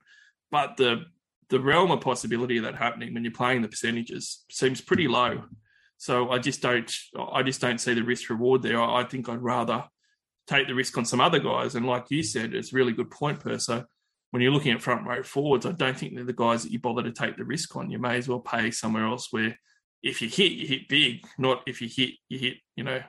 [0.51, 1.05] But the
[1.49, 5.43] the realm of possibility of that happening when you're playing the percentages seems pretty low.
[5.97, 6.91] So I just don't
[7.31, 8.81] I just don't see the risk reward there.
[8.81, 9.85] I think I'd rather
[10.47, 11.75] take the risk on some other guys.
[11.75, 13.85] And like you said, it's a really good point, Perso.
[14.31, 16.79] When you're looking at front row forwards, I don't think they're the guys that you
[16.79, 17.89] bother to take the risk on.
[17.89, 19.57] You may as well pay somewhere else where
[20.03, 23.01] if you hit, you hit big, not if you hit, you hit, you know,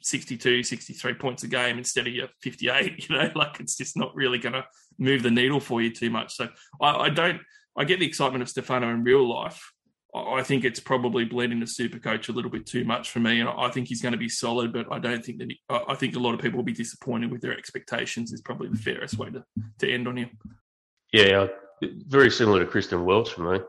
[0.00, 3.08] 62, 63 points a game instead of your 58.
[3.08, 4.64] You know, like it's just not really going to
[4.98, 6.34] move the needle for you too much.
[6.34, 6.48] So
[6.80, 7.40] I, I, don't,
[7.76, 9.72] I get the excitement of Stefano in real life.
[10.14, 13.40] I think it's probably bled into super coach a little bit too much for me.
[13.40, 15.94] And I think he's going to be solid, but I don't think that he, I
[15.94, 19.16] think a lot of people will be disappointed with their expectations, is probably the fairest
[19.16, 19.42] way to,
[19.78, 20.30] to end on him.
[21.12, 21.46] Yeah,
[21.82, 23.60] very similar to Christian Welch for me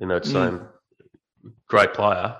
[0.00, 0.32] in that mm.
[0.32, 1.52] same mm.
[1.68, 2.36] great player,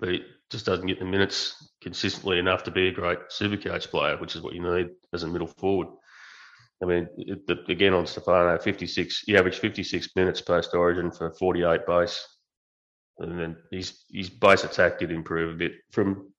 [0.00, 4.16] but just doesn't get the minutes consistently enough to be a great super coach player,
[4.16, 5.88] which is what you need as a middle forward.
[6.82, 11.86] I mean, it, again on Stefano, 56, he averaged 56 minutes post origin for 48
[11.86, 12.26] base.
[13.18, 16.32] And then his, his base attack did improve a bit from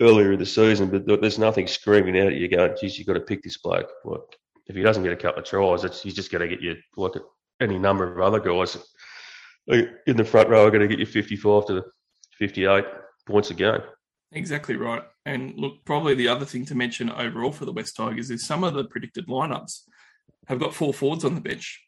[0.00, 3.14] earlier in the season, but there's nothing screaming out at you going, geez, you've got
[3.14, 3.90] to pick this bloke.
[4.04, 4.20] Like,
[4.66, 7.12] if he doesn't get a couple of tries, he's just going to get you, like
[7.60, 8.76] any number of other guys
[9.68, 11.84] in the front row are going to get you 55 to
[12.38, 12.84] 58
[13.26, 13.80] points a game.
[14.32, 15.02] Exactly right.
[15.26, 18.62] And look, probably the other thing to mention overall for the West Tigers is some
[18.62, 19.82] of the predicted lineups
[20.46, 21.80] have got four forwards on the bench.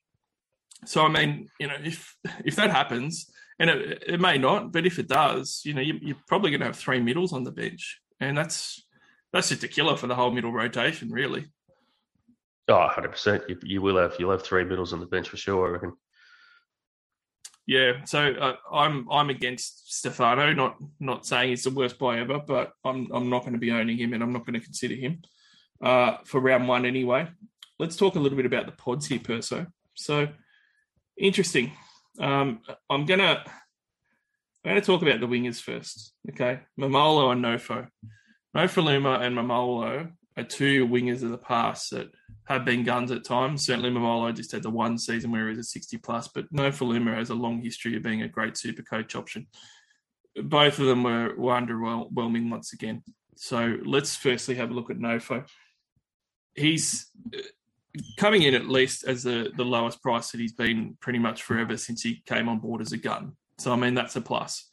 [0.85, 4.87] So I mean, you know, if if that happens, and it, it may not, but
[4.87, 7.53] if it does, you know, you, you're probably going to have three middles on the
[7.53, 8.85] bench, and that's
[9.33, 11.47] that's just a killer for the whole middle rotation, really.
[12.69, 13.45] Oh, 100 percent.
[13.49, 15.69] You, you will have you'll have three middles on the bench for sure.
[15.69, 15.93] I reckon.
[17.67, 20.53] Yeah, so uh, I'm I'm against Stefano.
[20.53, 23.71] Not not saying he's the worst buy ever, but I'm I'm not going to be
[23.71, 25.23] owning him, and I'm not going to consider him
[25.83, 27.29] uh, for round one anyway.
[27.79, 29.67] Let's talk a little bit about the pods here, Perso.
[29.95, 30.29] So
[31.17, 31.73] interesting.
[32.19, 33.45] Um, I'm gonna
[34.65, 36.15] I'm gonna talk about the wingers first.
[36.31, 37.89] Okay, Maumalo and Nofo.
[38.57, 40.13] Nofoaluma and Maumalo are
[40.49, 42.11] two wingers of the past that
[42.45, 43.67] have been guns at times.
[43.67, 47.15] Certainly, Maumalo just had the one season where he was a 60 plus, but Nofoaluma
[47.17, 49.47] has a long history of being a great super coach option.
[50.37, 53.03] Both of them were, were underwhelming once again.
[53.37, 55.47] So let's firstly have a look at Nofo.
[56.55, 57.41] He's uh,
[58.17, 61.77] coming in at least as the, the lowest price that he's been pretty much forever
[61.77, 63.37] since he came on board as a gun.
[63.59, 64.71] So, I mean, that's a plus.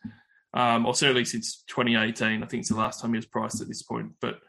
[0.54, 3.68] Um, or certainly since 2018, I think it's the last time he was priced at
[3.68, 4.14] this point.
[4.20, 4.40] But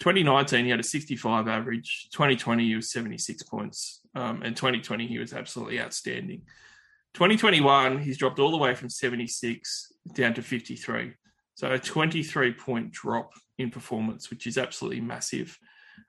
[0.00, 2.08] 2019, he had a 65 average.
[2.12, 4.00] 2020, he was 76 points.
[4.14, 6.42] Um, and 2020, he was absolutely outstanding.
[7.14, 11.12] 2021, he's dropped all the way from 76 down to 53.
[11.54, 15.56] So a 23 point drop in performance, which is absolutely massive.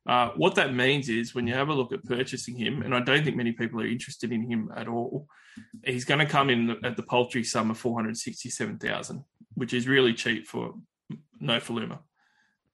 [0.08, 3.02] Uh, what that means is when you have a look at purchasing him, and I
[3.02, 5.28] don't think many people are interested in him at all,
[5.84, 10.48] he's going to come in at the paltry sum of 467,000, which is really cheap
[10.48, 10.74] for
[11.40, 12.00] Nofoaluma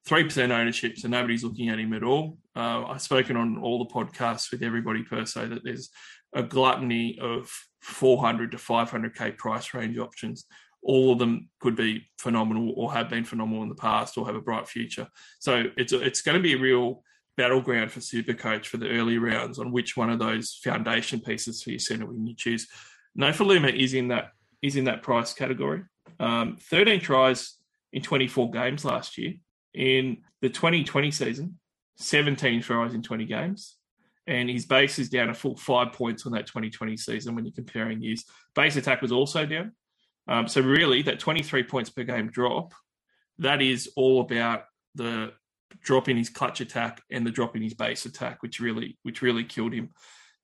[0.05, 2.37] three percent ownership, so nobody's looking at him at all.
[2.55, 5.89] Uh, I've spoken on all the podcasts with everybody Perso that there's
[6.33, 10.45] a gluttony of 400 to 500k price range options.
[10.83, 14.35] All of them could be phenomenal or have been phenomenal in the past or have
[14.35, 15.07] a bright future.
[15.39, 17.03] So it's it's going to be a real
[17.37, 21.61] battleground for Super Coach for the early rounds on which one of those foundation pieces
[21.61, 22.67] for your centre wing you choose.
[23.17, 25.83] Nofoaluma is in that is in that price category.
[26.19, 27.55] Um, 13 tries
[27.93, 29.33] in 24 games last year
[29.73, 31.59] in the 2020 season,
[31.97, 33.77] 17 tries in 20 games.
[34.27, 37.53] And his base is down a full five points on that 2020 season when you're
[37.53, 38.23] comparing years.
[38.55, 39.73] Base attack was also down.
[40.27, 42.73] Um, so, really, that 23 points per game drop,
[43.39, 45.33] that is all about the
[45.81, 49.21] drop in his clutch attack and the drop in his base attack, which really, which
[49.21, 49.89] really killed him.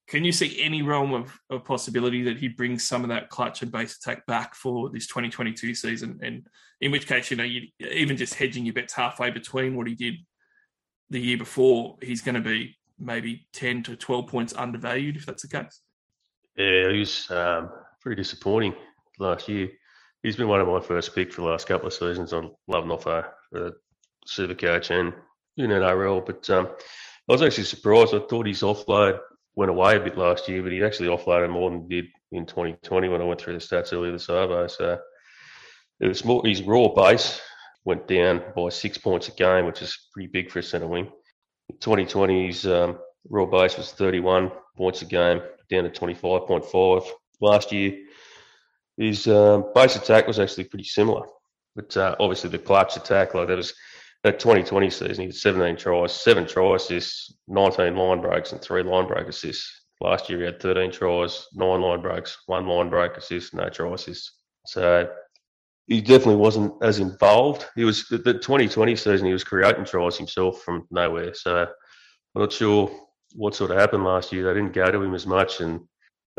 [0.08, 3.62] Can you see any realm of, of possibility that he brings some of that clutch
[3.62, 6.20] and base attack back for this 2022 season?
[6.24, 6.48] And
[6.80, 9.96] in which case, you know, you, even just hedging your bets halfway between what he
[9.96, 10.16] did
[11.10, 15.42] the year before, he's going to be maybe 10 to 12 points undervalued if that's
[15.42, 15.82] the case.
[16.56, 17.70] Yeah, he was um,
[18.02, 18.76] pretty disappointing
[19.20, 19.70] last year.
[20.24, 22.34] He's been one of my first picks for the last couple of seasons.
[22.34, 23.74] I love Nofo for
[24.26, 25.14] Super Coach and
[25.58, 26.68] in NRL, but um,
[27.30, 28.16] I was actually surprised.
[28.16, 29.20] I thought his offload
[29.58, 32.46] went away a bit last year, but he actually offloaded more than he did in
[32.46, 34.68] 2020 when I went through the stats earlier this over.
[34.70, 35.00] So
[36.00, 37.42] it was more his raw base
[37.84, 41.12] went down by six points a game, which is pretty big for a centre wing.
[41.80, 45.42] 2020's um, raw base was 31 points a game,
[45.72, 47.08] down to 25.5.
[47.42, 47.98] Last year,
[48.96, 51.26] his um, base attack was actually pretty similar,
[51.76, 53.74] but uh, obviously the clutch attack, like that was
[54.24, 58.84] that 2020 season, he had 17 tries, seven try assists, 19 line breaks, and three
[58.84, 59.86] line break assists.
[60.00, 63.94] Last year, he had 13 tries, nine line breaks, one line break assist, no try
[63.94, 64.34] assists.
[64.66, 65.10] So
[65.88, 67.66] he definitely wasn't as involved.
[67.76, 69.26] He was the 2020 season.
[69.26, 71.34] He was creating tries himself from nowhere.
[71.34, 71.68] So
[72.36, 72.92] I'm not sure
[73.36, 74.44] what sort of happened last year.
[74.44, 75.82] They didn't go to him as much, and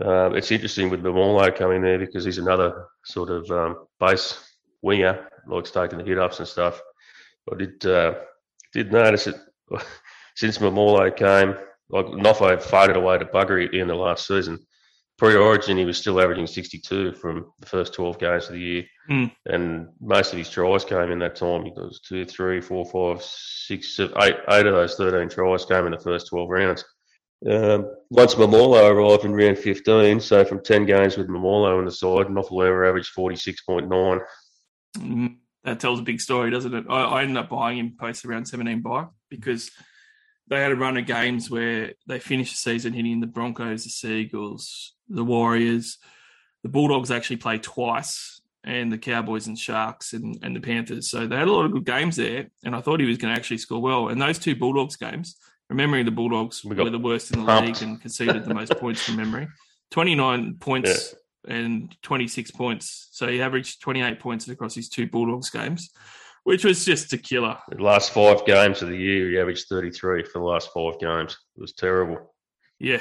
[0.01, 4.39] uh, it's interesting with Maumalo coming there because he's another sort of um, base
[4.83, 6.81] winger, likes taking the hit ups and stuff.
[7.53, 8.15] I did uh,
[8.73, 9.37] did notice it
[10.37, 11.57] since Maumalo came.
[11.91, 14.59] Like Nofo faded away to buggery in the last season.
[15.17, 19.33] Pre-Origin, he was still averaging 62 from the first 12 games of the year, mm.
[19.47, 21.65] and most of his tries came in that time.
[21.65, 25.87] He was two, three, four, five, six, seven, eight, eight of those 13 tries came
[25.87, 26.85] in the first 12 rounds.
[27.51, 31.91] Um, once Maumalo arrived in round 15, so from 10 games with Maumalo on the
[31.91, 34.21] side, Nofoaluma averaged 46.9.
[34.99, 36.85] Mm that tells a big story, doesn't it?
[36.89, 39.71] I, I ended up buying him post around 17 buy because
[40.49, 43.91] they had a run of games where they finished the season hitting the Broncos, the
[43.91, 45.99] Seagulls, the Warriors.
[46.63, 51.11] The Bulldogs actually played twice and the Cowboys and Sharks and, and the Panthers.
[51.11, 53.33] So they had a lot of good games there, and I thought he was going
[53.33, 54.09] to actually score well.
[54.09, 55.37] And those two Bulldogs games,
[55.69, 57.81] remembering the Bulldogs We were the worst in the pumped.
[57.81, 59.49] league and conceded the most points from memory,
[59.91, 61.15] twenty nine points
[61.49, 63.09] and twenty six points.
[63.11, 65.91] So he averaged twenty eight points across his two Bulldogs games,
[66.45, 67.59] which was just a killer.
[67.71, 71.37] The last five games of the year, he averaged 33 for the last five games.
[71.57, 72.35] It was terrible.
[72.79, 73.01] Yeah.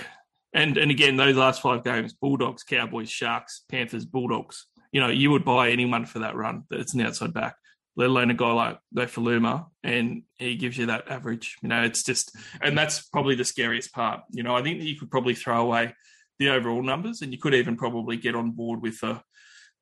[0.53, 4.65] And and again, those last five games, Bulldogs, Cowboys, Sharks, Panthers, Bulldogs.
[4.91, 7.55] You know, you would buy anyone for that run that's an outside back,
[7.95, 11.57] let alone a guy like Nofoaluma, and he gives you that average.
[11.61, 14.21] You know, it's just and that's probably the scariest part.
[14.31, 15.93] You know, I think that you could probably throw away
[16.39, 19.21] the overall numbers and you could even probably get on board with a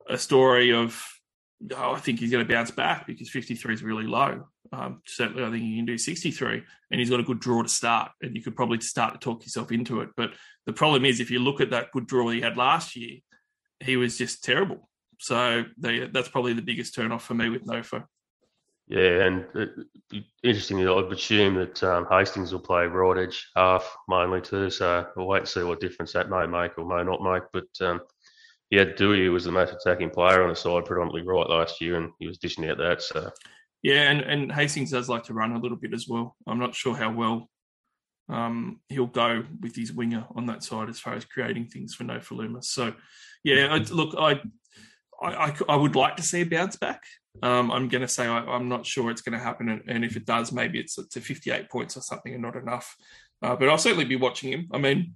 [0.08, 1.04] a story of
[1.76, 4.48] oh, I think he's going to bounce back because 53 is really low.
[4.72, 7.70] Um, certainly, I think he can do 63, and he's got a good draw to
[7.70, 10.10] start, and you could probably start to talk yourself into it.
[10.18, 10.32] But
[10.66, 13.20] the problem is, if you look at that good draw he had last year,
[13.80, 14.90] he was just terrible.
[15.20, 18.04] So they, that's probably the biggest turn off for me with Nofo.
[18.88, 19.70] Yeah, and it,
[20.44, 24.70] interestingly, I'd assume that um, Hastings will play right edge half mainly too.
[24.70, 27.44] So we'll wait and see what difference that may make or may not make.
[27.52, 28.02] But um,
[28.78, 32.12] had Doueihi, was the most attacking player on the side, predominantly right last year, and
[32.20, 33.02] he was dishing out that.
[33.02, 33.32] So
[33.82, 36.36] Yeah, and, and Hastings does like to run a little bit as well.
[36.48, 37.50] I'm not sure how well
[38.30, 42.04] um, he'll go with his winger on that side as far as creating things for
[42.04, 42.64] Nofoaluma.
[42.64, 42.94] So,
[43.44, 44.42] yeah, I, look, I,
[45.22, 47.02] I, I, I would like to see a bounce back.
[47.44, 50.06] Um, I'm going to say I, I'm not sure it's going to happen, and, and
[50.06, 52.96] if it does, maybe it's to 58 points or something, and not enough.
[53.42, 54.70] Uh, but I'll certainly be watching him.
[54.72, 55.14] I mean,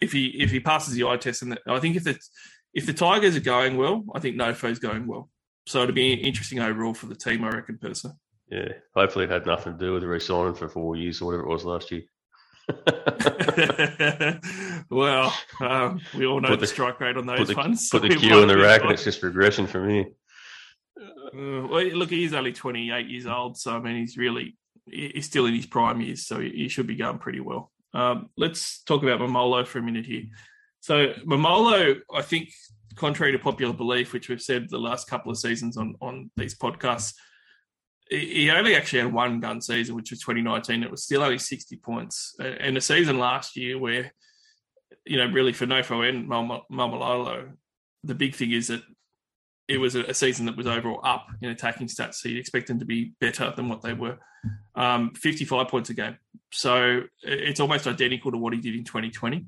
[0.00, 2.18] if he if he passes the eye test, and the, I think if the
[2.72, 5.30] if the Tigers are going well, I think Nofo's going well.
[5.66, 8.16] So it'll be interesting overall for the team, I reckon, personally.
[8.50, 11.44] yeah, hopefully it had nothing to do with the re-signing for four years or whatever
[11.44, 12.02] it was last year.
[14.90, 17.88] well, um, we all know Put the, the- strike rate on put those the, ones.
[17.90, 20.06] put so the might in the rack, and it's just regression for me.
[20.98, 25.46] Uh, well, look, he's only 28 years old, so I mean, he's really he's still
[25.46, 27.70] in his prime years, so he he should be going pretty well.
[27.92, 30.24] Um, let's talk about Maumalo for a minute here.
[30.80, 32.50] So Maumalo, I think,
[32.96, 36.56] contrary to popular belief, which we've said the last couple of seasons on on these
[36.56, 37.14] podcasts,
[38.10, 40.82] he only actually had one gun season, which was 2019.
[40.82, 44.12] It was still only 60 points, and a season last year where,
[45.06, 47.52] you know, really for Nofo and Mal- Maumalo,
[48.02, 48.82] the big thing is that
[49.66, 52.16] it was a, a season that was overall up in attacking stats.
[52.16, 54.18] So you'd expect them to be better than what they were.
[54.74, 56.18] Um, 55 points a game.
[56.52, 59.46] So it's almost identical to what he did in 2020.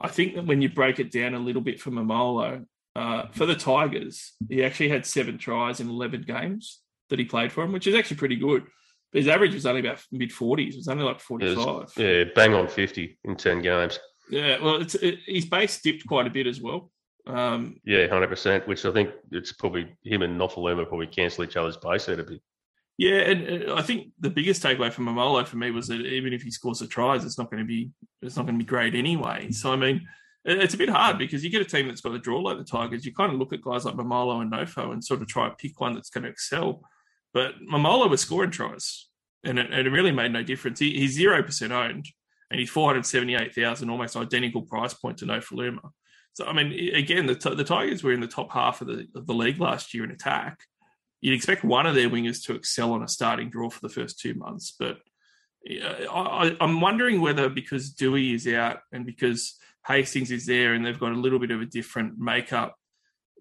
[0.00, 3.46] I think that when you break it down a little bit for Maumalo, uh, for
[3.46, 7.72] the Tigers, he actually had seven tries in 11 games that he played for him,
[7.72, 8.64] which is actually pretty good.
[9.12, 10.70] But his average was only about mid 40s.
[10.74, 11.56] It was only like It 45.
[11.66, 13.98] was- yeah, bang on 50 in 10 games.
[14.30, 16.90] Yeah, well, it's it, his base dipped quite a bit as well.
[17.26, 21.76] Um, Yeah, 100%, which I think it's probably him and Nofoaluma probably cancel each other's
[21.78, 22.40] base out a bit.
[22.98, 26.42] yeah, and I think the biggest takeaway from Maumalo for me was that even if
[26.42, 27.90] he scores the tries, it's not going to be
[28.20, 29.50] it's not going to be great anyway.
[29.52, 30.06] So I mean,
[30.44, 32.64] it's a bit hard because you get a team that's got a draw like the
[32.64, 33.04] Tigers.
[33.06, 35.56] You kind of look at guys like Maumalo and Nofo and sort of try and
[35.56, 36.82] pick one that's going to excel.
[37.34, 39.06] But Maumalo was scoring tries,
[39.44, 40.78] and it, and it really made no difference.
[40.78, 42.06] He, he's zero percent owned,
[42.50, 45.90] and he's four hundred seventy eight thousand, almost identical price point to Nofoaluma.
[46.32, 49.26] So I mean, again, the the Tigers were in the top half of the of
[49.26, 50.60] the league last year in attack.
[51.20, 54.20] You'd expect one of their wingers to excel on a starting draw for the first
[54.20, 54.98] two months, but
[55.68, 60.98] I, I'm wondering whether because Doueihi is out and because Hastings is there and they've
[60.98, 62.76] got a little bit of a different makeup,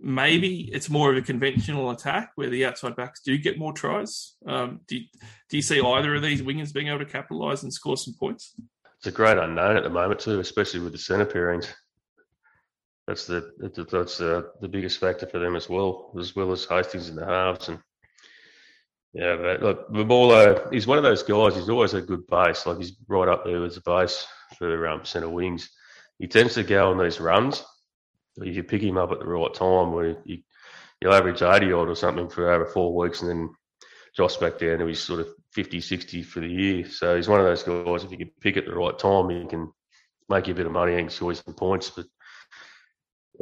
[0.02, 4.36] maybe it's more of a conventional attack where the outside backs do get more tries.
[4.46, 5.06] Um, do, you,
[5.50, 8.54] do you see either of these wingers being able to capitalise and score some points?
[8.98, 11.68] It's a great unknown at the moment too, especially with the centre pairings.
[13.08, 13.54] That's the
[13.90, 17.26] that's uh, the biggest factor for them as well, as well as Hastings in the
[17.26, 17.80] halves and
[19.14, 21.56] yeah, but look, Maumalo, he's one of those guys.
[21.56, 22.66] He's always a good base.
[22.66, 25.70] Like he's right up there as a base for um, centre wings.
[26.20, 27.64] He tends to go on these runs.
[28.42, 30.40] If you pick him up at the right time where you,
[31.02, 33.50] you'll average 80 odd or something for over four weeks and then
[34.16, 36.90] drops back down to his sort of 50, 60 for the year.
[36.90, 39.46] So he's one of those guys, if you can pick at the right time, he
[39.46, 39.72] can
[40.30, 41.90] make you a bit of money and score some points.
[41.90, 42.06] But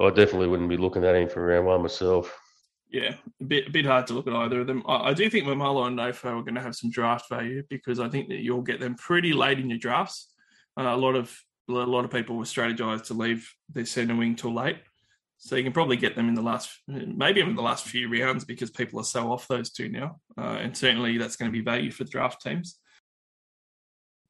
[0.01, 2.37] I definitely wouldn't be looking at him for round one myself.
[2.89, 4.83] Yeah, a bit a bit hard to look at either of them.
[4.87, 7.99] I, I do think Maumalo and Nofo are going to have some draft value because
[7.99, 10.29] I think that you'll get them pretty late in your drafts.
[10.77, 11.35] Uh, a lot of
[11.67, 14.77] a lot of people were strategize to leave their centre wing till late,
[15.37, 18.45] so you can probably get them in the last maybe in the last few rounds
[18.45, 21.63] because people are so off those two now, uh, and certainly that's going to be
[21.63, 22.79] value for draft teams.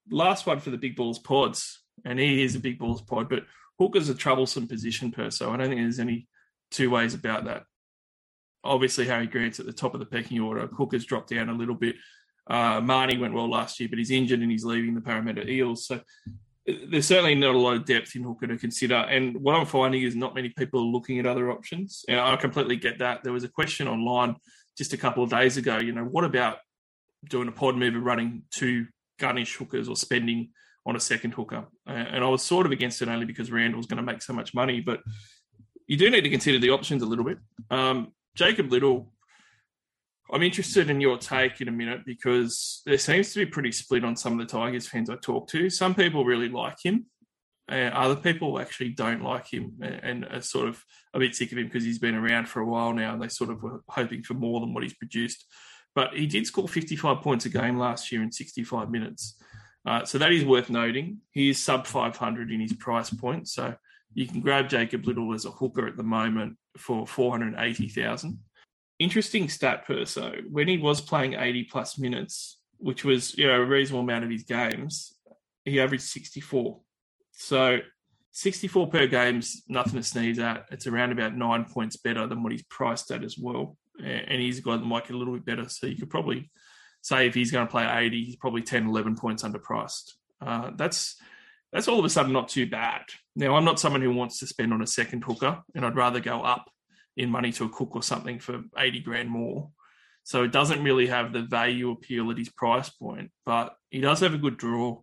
[0.10, 3.44] Last one for the big balls pods, and he is a big balls pod, but
[3.80, 5.52] Hooker's a troublesome position Perso.
[5.52, 6.28] I don't think there's any
[6.72, 7.64] two ways about that.
[8.64, 10.68] obviously Harry Grant's at the top of the pecking order.
[10.68, 11.96] Cook has dropped down a little bit.
[12.48, 15.88] Uh, Mahoney went well last year, but he's injured and he's leaving the Parramatta Eels.
[15.88, 16.02] So
[16.66, 18.96] there's certainly not a lot of depth in hooker to consider.
[18.96, 22.04] And what I'm finding is not many people are looking at other options.
[22.08, 23.24] And I completely get that.
[23.24, 24.36] There was a question online
[24.78, 25.78] just a couple of days ago.
[25.78, 26.58] You know, what about
[27.30, 28.88] doing a pod mover running two
[29.20, 30.50] gunnish hookers or spending
[30.88, 31.66] on a second hooker?
[31.86, 34.56] And I was sort of against it only because Randall's going to make so much
[34.56, 34.82] money.
[34.82, 35.02] But
[35.88, 37.38] you do need to consider the options a little bit.
[37.70, 39.12] Um, Jacob Liddle
[40.32, 44.04] I'm interested in your take in a minute because there seems to be pretty split
[44.04, 45.70] on some of the Tigers fans I talk to.
[45.70, 47.06] Some people really like him,
[47.68, 51.58] and other people actually don't like him and are sort of a bit sick of
[51.58, 54.24] him because he's been around for a while now and they sort of were hoping
[54.24, 55.46] for more than what he's produced.
[55.96, 59.36] But he did score 55 points a game last year in 65 minutes.
[59.86, 61.20] Uh, so that is worth noting.
[61.32, 63.48] He is sub 500 in his price point.
[63.48, 63.76] So
[64.14, 68.40] you can grab Jacob Liddle as a hooker at the moment for 480,000
[69.00, 73.66] interesting stat Perso when he was playing 80 plus minutes, which was you know a
[73.66, 75.14] reasonable amount of his games,
[75.64, 76.80] he averaged 64.
[77.32, 77.80] So
[78.32, 80.66] 64 per game's nothing to sneeze at.
[80.72, 83.78] It's around about nine points better than what he's priced at as well.
[84.04, 85.70] And he's got the mic a little bit better.
[85.70, 86.52] So you could probably
[87.02, 90.12] say if he's going to play 80, he's probably 10, 11 points underpriced.
[90.42, 91.16] Uh, that's
[91.72, 93.04] that's all of a sudden not too bad.
[93.36, 96.20] Now, I'm not someone who wants to spend on a second hooker, and I'd rather
[96.20, 96.66] go up
[97.18, 99.70] in money to a cook or something for 80 grand more.
[100.24, 104.22] So it doesn't really have the value appeal at his price point, but he does
[104.22, 105.02] have a good draw.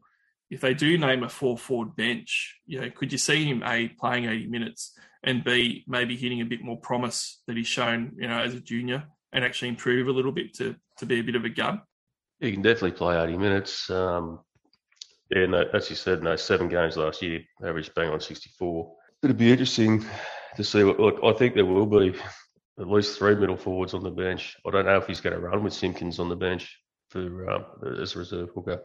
[0.50, 3.88] If they do name a four forward bench, you know, could you see him A
[3.88, 8.28] playing 80 minutes and B maybe hitting a bit more promise that he's shown, you
[8.28, 11.36] know, as a junior and actually improve a little bit to to be a bit
[11.36, 11.80] of a gun?
[12.40, 13.88] He can definitely play 80 minutes.
[13.88, 14.40] Um,
[15.30, 18.92] yeah, no, as you said, no, seven games last year, average bang on 64.
[19.22, 20.04] It'd be interesting
[20.56, 20.82] to see.
[20.82, 22.14] Look, I think there will be
[22.78, 24.56] at least three middle forwards on the bench.
[24.66, 26.78] I don't know if he's going to run with Simpkins on the bench
[27.10, 27.66] for um,
[28.00, 28.80] as a reserve hooker.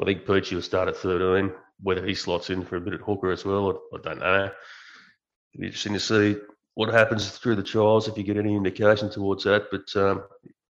[0.00, 1.52] I think Peachey will start at 13.
[1.80, 4.44] Whether he slots in for a bit at hooker as well, I, don't know.
[4.44, 6.36] It'll be interesting to see
[6.74, 9.66] what happens through the trials if you get any indication towards that.
[9.70, 10.24] But um,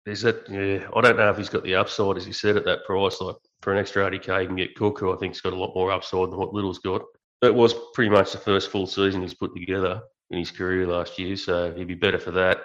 [0.06, 0.88] is that yeah?
[0.96, 3.22] I don't know if he's got the upside as he said at that price.
[3.22, 5.76] Like for an extra 80k, you can get Cook, who I think's got a lot
[5.76, 7.04] more upside than what Liddle's got.
[7.44, 10.02] It was pretty much the first full season he's put together
[10.32, 12.62] in his career last year, so he'd be better for that,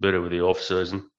[0.00, 1.10] better with the off season.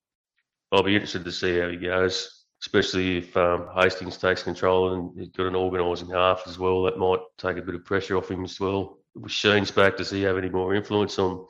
[0.72, 5.20] I'll be interested to see how he goes, especially if um, Hastings takes control and
[5.20, 6.84] he's got an organising half as well.
[6.84, 8.98] That might take a bit of pressure off him as well.
[9.14, 11.46] With Sheens back, does he have any more influence on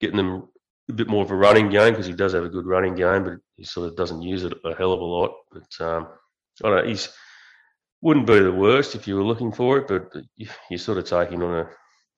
[0.00, 0.48] getting them
[0.88, 1.92] a bit more of a running game?
[1.92, 4.52] Because he does have a good running game, but he sort of doesn't use it
[4.64, 5.32] a hell of a lot.
[5.50, 6.08] But um,
[6.62, 7.08] I don't know, he's
[8.00, 10.12] wouldn't be the worst if you were looking for it, but
[10.68, 11.70] you're sort of taking on a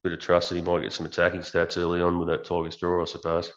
[0.06, 2.76] bit of trust that he might get some attacking stats early on with that Tigers
[2.76, 3.52] draw, I suppose.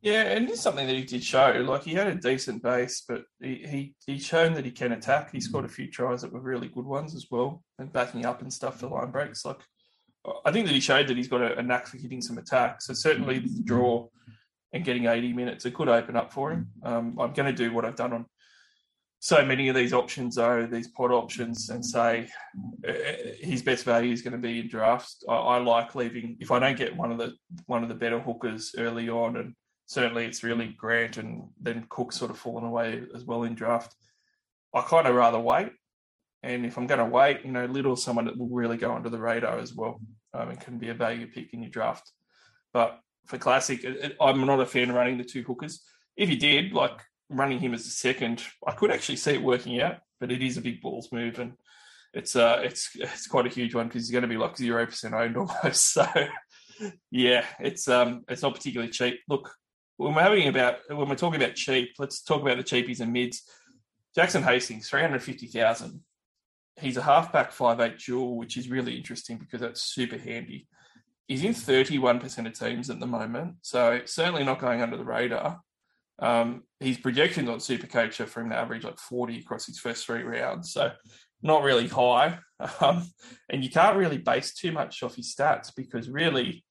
[0.00, 1.64] Yeah, and it's something that he did show.
[1.64, 5.30] Like he had a decent base, but he he he's shown that he can attack.
[5.30, 8.42] He scored a few tries that were really good ones as well, and backing up
[8.42, 9.44] and stuff for line breaks.
[9.44, 9.60] Like
[10.44, 12.86] I think that he showed that he's got a, a knack for hitting some attacks.
[12.86, 14.08] So certainly the draw
[14.72, 16.68] and getting 80 minutes, it could open up for him.
[16.82, 18.26] Um, I'm going to do what I've done on
[19.24, 22.28] so many of these options are these pod options and say
[22.88, 22.92] uh,
[23.38, 25.22] his best value is going to be in drafts.
[25.28, 27.32] I, I, like leaving if I don't get one of the
[27.66, 29.54] one of the better hookers early on, and
[29.86, 33.94] certainly it's really Grant and then Cook sort of fallen away as well in draft.
[34.74, 35.70] I kind of rather wait,
[36.42, 39.08] and if I'm going to wait, you know, little someone that will really go under
[39.08, 40.00] the radar as well,
[40.34, 42.10] um, and can be a value pick in your draft.
[42.72, 43.86] But for classic,
[44.20, 45.80] I'm not a fan of running the two hookers.
[46.16, 47.00] If you did, like
[47.32, 50.56] running him as a second, I could actually see it working out, but it is
[50.56, 51.54] a big balls move and
[52.14, 54.84] it's uh it's it's quite a huge one because he's going to be like zero
[54.84, 55.92] percent owned almost.
[55.92, 56.06] So
[57.10, 59.20] yeah, it's um it's not particularly cheap.
[59.28, 59.52] Look,
[59.96, 63.12] when we're having about when we're talking about cheap, let's talk about the cheapies and
[63.12, 63.42] mids.
[64.14, 66.00] Jackson Hastings, three hundred fifty thousand.
[66.80, 70.66] He's a halfback five eight dual, which is really interesting because that's super handy.
[71.28, 74.96] He's in thirty one percent of teams at the moment, so certainly not going under
[74.96, 75.60] the radar.
[76.22, 80.06] Um, his projections on Supercoach are for him to average like 40 across his first
[80.06, 80.72] three rounds.
[80.72, 80.92] So
[81.42, 82.38] not really high.
[82.80, 83.04] Um,
[83.50, 86.64] and you can't really base too much off his stats because really,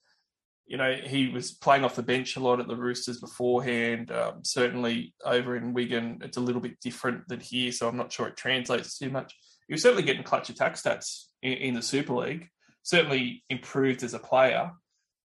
[0.66, 4.10] you know, he was playing off the bench a lot at the Roosters beforehand.
[4.10, 7.74] Um, certainly over in Wigan, it's a little bit different than here.
[7.74, 9.36] So I'm not sure it translates too much.
[9.68, 12.48] He was certainly getting clutch attack stats in, in the Super League,
[12.84, 14.72] certainly improved as a player.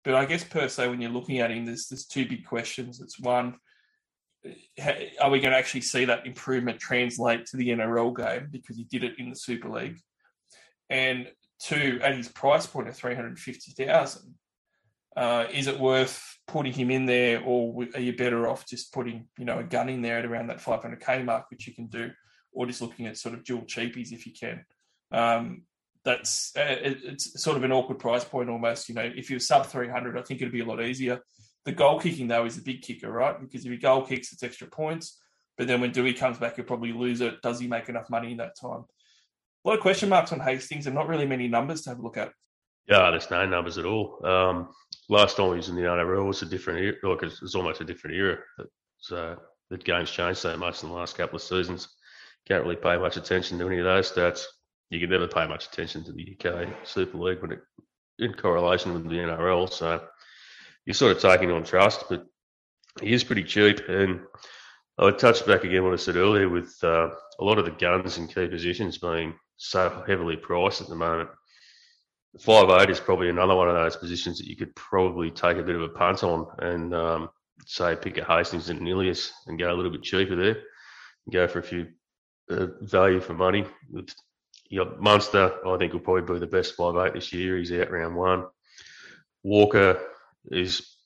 [0.02, 3.00] But I guess per se, when you're looking at him, there's there's two big questions.
[3.00, 3.54] It's one,
[5.20, 8.84] are we going to actually see that improvement translate to the NRL game because he
[8.84, 9.99] did it in the Super League?
[10.88, 11.28] And
[11.61, 14.34] two, at his price point of three hundred fifty thousand,
[15.16, 19.26] Uh, is it worth putting him in there, or are you better off just putting
[19.38, 22.11] you know a gun in there at around that 500k mark, which you can do,
[22.53, 24.64] or just looking at sort of dual cheapies if you can?
[25.11, 25.62] Um,
[26.05, 28.88] that's uh, it, it's sort of an awkward price point almost.
[28.88, 31.20] You know, if you're sub 300, I think it'd be a lot easier.
[31.66, 33.38] The goal kicking though is the big kicker, right?
[33.38, 35.20] Because if he goal kicks, it's extra points.
[35.58, 37.42] But then when Doueihi comes back, he'll probably lose it.
[37.42, 38.84] Does he make enough money in that time?
[39.64, 42.02] A lot of question marks on Hastings and not really many numbers to have a
[42.02, 42.30] look at.
[42.88, 44.24] Yeah, there's no numbers at all.
[44.24, 44.68] Um,
[45.08, 46.94] last time he was in the NRL was a different era.
[47.02, 48.38] Like it was almost a different era.
[48.98, 49.36] So
[49.70, 51.88] the game's changed so much in the last couple of seasons.
[52.46, 54.44] Can't really pay much attention to any of those stats.
[54.90, 57.60] You can never pay much attention to the UK Super League when it
[58.20, 59.70] in correlation with the NRL.
[59.70, 60.00] So
[60.87, 62.24] you're sort of taking on trust, but
[63.03, 63.80] he is pretty cheap.
[63.89, 64.20] And
[64.99, 67.72] I would touch back again what I said earlier with uh, a lot of the
[67.72, 71.28] guns in key positions being so heavily priced at the moment.
[72.41, 75.62] Five eight is probably another one of those positions that you could probably take a
[75.62, 77.30] bit of a punt on and um,
[77.66, 80.62] say pick a Hastings and Ilias and go a little bit cheaper there,
[81.32, 81.89] go for a few
[82.51, 83.64] uh, value for money.
[83.91, 84.14] With
[84.68, 87.57] you know, Munster, I think will probably be the best five eight this year.
[87.57, 88.45] He's out round one.
[89.43, 89.99] Walker
[90.51, 90.97] is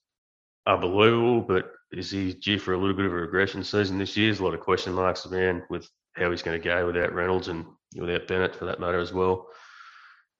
[0.66, 4.28] unbelievable, but is he due for a little bit of a regression season this year?
[4.28, 7.48] There's a lot of question marks around with how he's going to go without Reynolds
[7.48, 7.64] and
[7.96, 9.48] without Bennett for that matter as well.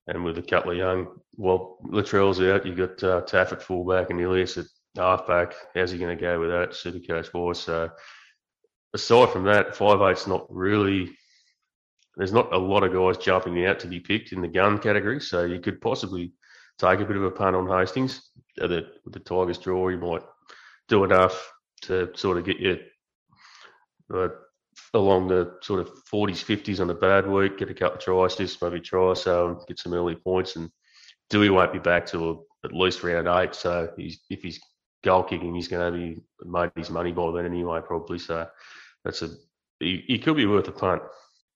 [0.06, 2.66] And with a couple of young, well, Latrell's out.
[2.66, 5.54] You've got uh, Taaffe at fullback and Ilias at halfback.
[5.74, 6.70] How's he going to go with that?
[6.70, 7.60] Supercoach wise.
[7.60, 7.90] So
[8.94, 11.10] aside from that, five eight's not really.
[12.16, 15.20] There's not a lot of guys jumping out to be picked in the gun category,
[15.20, 16.32] so you could possibly
[16.80, 18.30] take a bit of a punt on Hastings.
[18.56, 20.22] The, the Tigers draw, you might
[20.88, 21.52] do enough
[21.82, 22.78] to sort of get you
[24.12, 24.28] uh,
[24.94, 28.36] along the sort of 40s, 50s on a bad week, get a couple of tries,
[28.36, 30.56] just maybe try so get some early points.
[30.56, 30.70] And
[31.30, 33.54] Doueihi won't be back till at least round eight.
[33.54, 34.60] So he's, if he's
[35.04, 38.18] goal kicking, he's going to be made his money by then anyway, probably.
[38.18, 38.46] So
[39.04, 39.30] that's a
[39.78, 41.02] he, he could be worth a punt.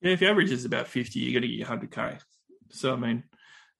[0.01, 2.21] Yeah, if your average is about 50, you're going to get your 100k.
[2.71, 3.25] So, I mean,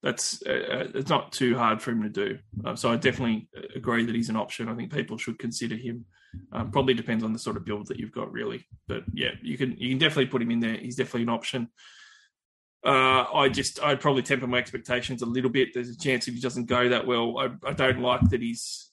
[0.05, 2.37] that's uh, uh, it's not too hard for him to do.
[2.63, 4.69] Uh, so I definitely agree that he's an option.
[4.69, 6.05] I think people should consider him.
[6.51, 8.67] Um, probably depends on the sort of build that you've got, really.
[8.87, 10.77] But yeah, you can you can definitely put him in there.
[10.77, 11.69] He's definitely an option.
[12.85, 15.69] Uh, I just I'd probably temper my expectations a little bit.
[15.73, 17.39] There's a chance if he doesn't go that well.
[17.39, 18.91] I, I don't like that he's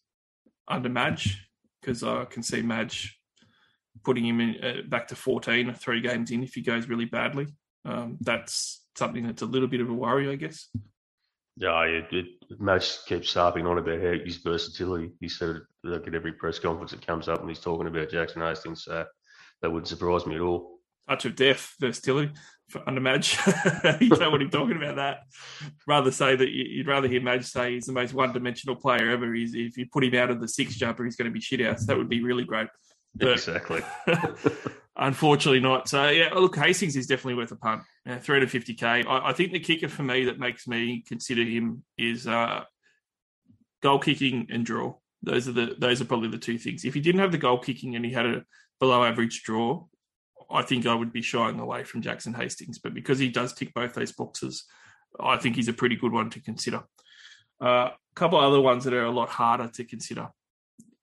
[0.67, 1.47] under Madge
[1.83, 3.21] because I can see Madge
[4.03, 7.05] putting him in, uh, back to 14 or three games in if he goes really
[7.05, 7.49] badly.
[7.85, 10.69] Um, that's something that's a little bit of a worry, I guess.
[11.57, 12.27] Yeah, it, it,
[12.59, 15.13] Madge keeps harping on about how his versatility.
[15.21, 18.41] He said like at every press conference that comes up and he's talking about Jackson
[18.41, 18.85] Hastings.
[18.85, 19.05] So
[19.61, 20.79] that wouldn't surprise me at all.
[21.09, 22.33] Touch of death versatility
[22.69, 23.37] for under Madge.
[24.01, 24.97] you know what I'm talking about.
[24.97, 25.21] That
[25.87, 29.33] rather say that you'd rather hear Madge say he's the most one-dimensional player ever.
[29.35, 31.61] He's, if you put him out of the six jumper, he's going to be shit
[31.61, 31.87] house.
[31.87, 32.69] That would be really great.
[33.21, 33.83] Exactly.
[34.97, 35.89] unfortunately, not.
[35.89, 37.83] So yeah, look, Hastings is definitely worth a punt.
[38.07, 39.07] Yeah, 350k.
[39.07, 42.65] I, I, think the kicker for me that makes me consider him is uh,
[43.83, 44.95] goal kicking and draw.
[45.23, 46.85] Those are the those are probably the two things.
[46.85, 48.45] If he didn't have the goal kicking and he had a
[48.81, 49.85] below average draw,
[50.51, 52.79] I think I would be shying away from Jackson Hastings.
[52.79, 54.65] But because he does tick both those boxes,
[55.21, 56.83] I think he's a pretty good one to consider.
[57.61, 60.29] Uh, a couple other ones that are a lot harder to consider.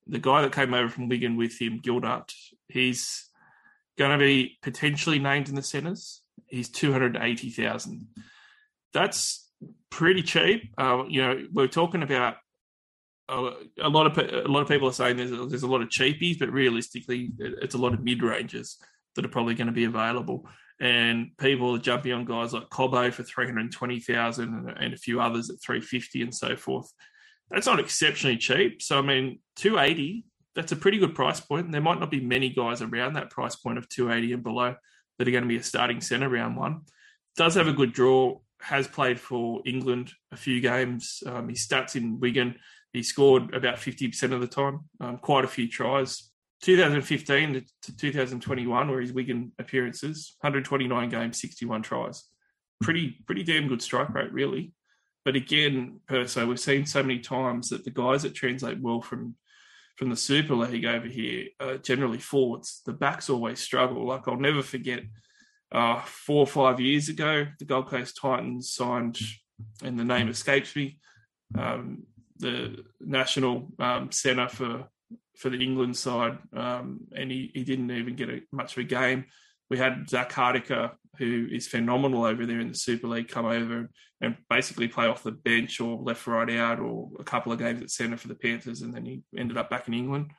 [0.09, 2.33] The guy that came over from Wigan with him, Gildart,
[2.67, 3.29] he's
[3.97, 8.07] going to be potentially named in the centres he's two hundred eighty thousand.
[8.93, 9.47] That's
[9.89, 10.73] pretty cheap.
[10.77, 12.35] Uh, you know, we're talking about
[13.29, 13.51] a,
[13.81, 15.89] a, lot of a lot of people are saying there's a, there's a lot of
[15.89, 18.77] cheapies, but realistically, it's a lot of mid ranges
[19.15, 20.47] that are probably going to be available.
[20.81, 24.97] And people are jumping on guys like Cobbo for three hundred twenty thousand, and a
[24.97, 26.91] few others at three fifty and so forth.
[27.51, 28.81] That's not exceptionally cheap.
[28.81, 30.25] So I mean, two eighty.
[30.55, 31.71] That's a pretty good price point.
[31.71, 34.75] There might not be many guys around that price point of two eighty and below
[35.17, 36.81] that are going to be a starting centre round one.
[37.35, 41.21] Does have a good draw, has played for England a few games.
[41.25, 42.55] Um, his stats in Wigan,
[42.93, 46.31] he scored about 50% of the time, um, quite a few tries.
[46.61, 52.23] 2015 to 2021 were his Wigan appearances, 129 games, 61 tries.
[52.81, 54.73] Pretty, pretty damn good strike rate, really.
[55.29, 59.35] But again, Perso, we've seen so many times that the guys that translate well from
[59.95, 64.07] from the Super League over here, uh, generally forwards, the backs always struggle.
[64.07, 65.03] Like I'll never forget
[65.71, 69.19] uh, four or five years ago, the Gold Coast Titans signed,
[69.83, 70.97] and the name escapes me,
[71.55, 72.07] um,
[72.37, 74.87] the national um, centre for
[75.37, 78.83] for the England side, um, and he, he didn't even get a, much of a
[78.83, 79.25] game.
[79.69, 83.89] We had Zak Hardaker who is phenomenal over there in the Super League, come over
[84.21, 87.81] and basically play off the bench or left, right, out, or a couple of games
[87.81, 90.31] at centre for the Panthers, and then he ended up back in England.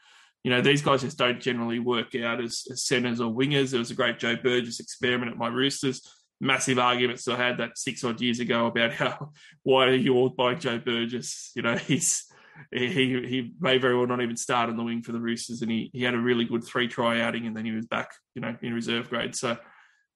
[0.45, 3.71] You know, these guys just don't generally work out as, as centres or wingers.
[3.71, 6.01] There was a great Joe Burgess experiment at my Roosters.
[6.41, 10.31] Massive arguments I had that six odd years ago about how why are you all
[10.31, 11.53] buying Joe Burgess?
[11.55, 12.27] You know, he's
[12.71, 15.71] he he may very well not even start on the wing for the Roosters, and
[15.71, 18.43] he he had a really good three try outing, and then he was back, you
[18.43, 19.35] know, in reserve grade.
[19.35, 19.59] So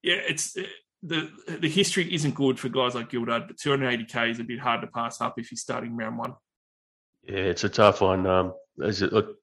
[0.05, 0.57] yeah, it's
[1.03, 4.83] the the history isn't good for guys like Gildart, but 280k is a bit hard
[4.83, 6.35] to pass up if you're starting round one.
[7.27, 8.27] Yeah, it's a tough one.
[8.27, 8.53] Um,
[8.83, 9.37] as it, look,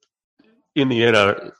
[0.76, 1.52] in the NRL,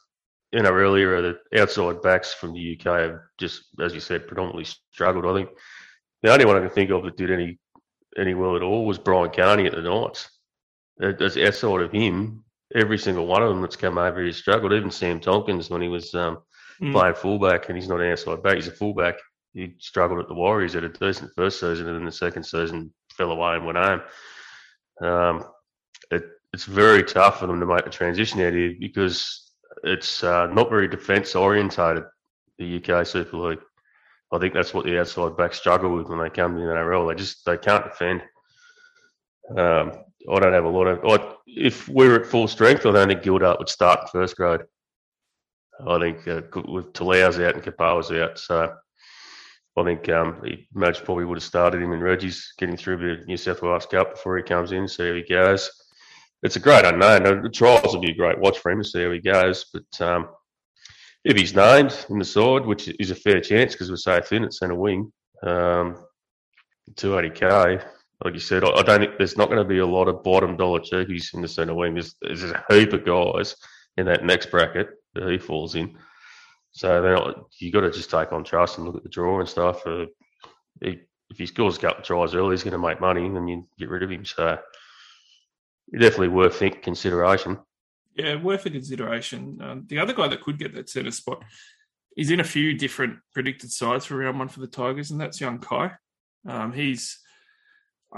[0.54, 1.22] NRL era,
[1.52, 5.26] the outside backs from the UK have just, as you said, predominantly struggled.
[5.26, 5.50] I think
[6.22, 7.60] the only one I can think of that did any
[8.18, 10.30] any well at all was Brian Carney at the Knights.
[11.02, 12.44] As outside of him,
[12.76, 14.74] every single one of them that's come over has struggled.
[14.74, 16.40] Even Sam Tomkins, when he was um,
[16.82, 16.92] mm.
[16.92, 19.16] playing fullback, and he's not an outside back, he's a fullback.
[19.54, 22.94] He struggled at the Warriors at a decent first season, and then the second season
[23.14, 24.02] fell away and went home.
[25.02, 25.44] Um,
[26.10, 26.24] it,
[26.54, 29.52] it's very tough for them to make the transition out here because
[29.84, 32.04] it's uh, not very defence orientated.
[32.58, 33.60] The UK Super League.
[34.32, 37.10] I think that's what the outside backs struggle with when they come to the NRL.
[37.10, 38.22] They just they can't defend.
[39.50, 39.92] Um,
[40.32, 41.00] I don't have a lot of.
[41.04, 44.62] I, if we were at full strength, I don't think Gildart would start first grade.
[45.88, 48.74] I think uh, with Talau's out and Kepaoa's out, so
[49.78, 50.42] I think um,
[50.74, 54.38] probably would have started him and Reggie's getting through the New South Wales Cup before
[54.38, 55.70] he comes in, see how he goes.
[56.44, 57.44] It's a great unknown.
[57.44, 59.66] The trials will be a great watch for him to see how he goes.
[59.72, 60.30] But um,
[61.24, 64.44] if he's named in the side, which is a fair chance because we're so thin
[64.44, 65.12] at centre wing,
[65.44, 66.04] um,
[66.96, 67.84] 280k,
[68.26, 70.58] like you said, I, don't think there's not going to be a lot of bottom
[70.58, 71.94] dollar cheapies in the centre wing.
[71.94, 73.56] There's, there's a heap of guys
[73.98, 75.98] in that next bracket he falls in.
[76.72, 79.50] So then you got to just take on trust and look at the draw and
[79.50, 79.86] stuff.
[79.86, 80.06] Uh,
[80.82, 83.68] he, if he scores a couple tries early, he's going to make money, and you
[83.78, 84.26] get rid of him.
[84.26, 84.58] So
[85.92, 87.60] definitely worth think consideration.
[88.16, 89.60] Yeah, worth a consideration.
[89.62, 91.44] Um, the other guy that could get that centre spot
[92.18, 95.40] is in a few different predicted sides for round one for the Tigers, and that's
[95.40, 95.92] young Kai.
[96.48, 97.20] Um, he's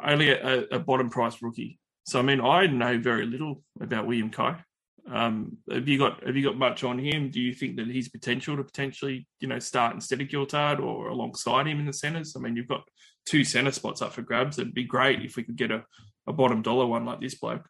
[0.02, 1.80] only a, a, bottom price rookie.
[2.06, 4.64] So I mean, I know very little about William Kai.
[5.12, 7.30] Um, have you got have you got much on him?
[7.30, 11.10] Do you think that he's potential to potentially you know start instead of Gildart or
[11.10, 12.36] alongside him in the centres?
[12.36, 12.84] I mean, you've got
[13.26, 14.60] two centre spots up for grabs.
[14.60, 15.84] It'd be great if we could get a,
[16.28, 17.68] a bottom dollar one like this bloke.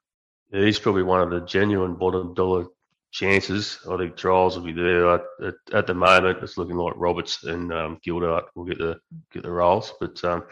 [0.51, 2.67] Yeah, he's probably one of the genuine bottom dollar
[3.11, 3.79] chances.
[3.89, 5.15] I think trials will be there.
[5.15, 8.99] At, at, at the moment, it's looking like Roberts and um, Gildart will get the
[9.31, 10.43] get the roles, but um,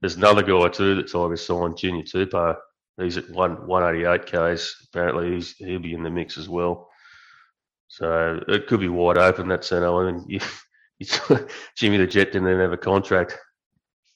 [0.00, 2.56] there's another guy too that's either signed Junior Tupou.
[2.96, 4.76] He's at one one eighty eight k's.
[4.88, 6.88] Apparently, he'll be in the mix as well.
[7.88, 9.88] So it could be wide open that centre.
[9.88, 10.40] I mean, you,
[10.98, 11.06] you,
[11.76, 13.36] Jimmy the Jet didn't even have a contract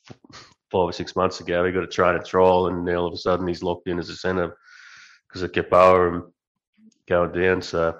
[0.32, 1.64] five or six months ago.
[1.64, 3.98] He got a trade and trial, and now all of a sudden he's locked in
[3.98, 4.56] as a centre
[5.28, 6.22] because of Kepaoa and
[7.08, 7.62] going down.
[7.62, 7.98] So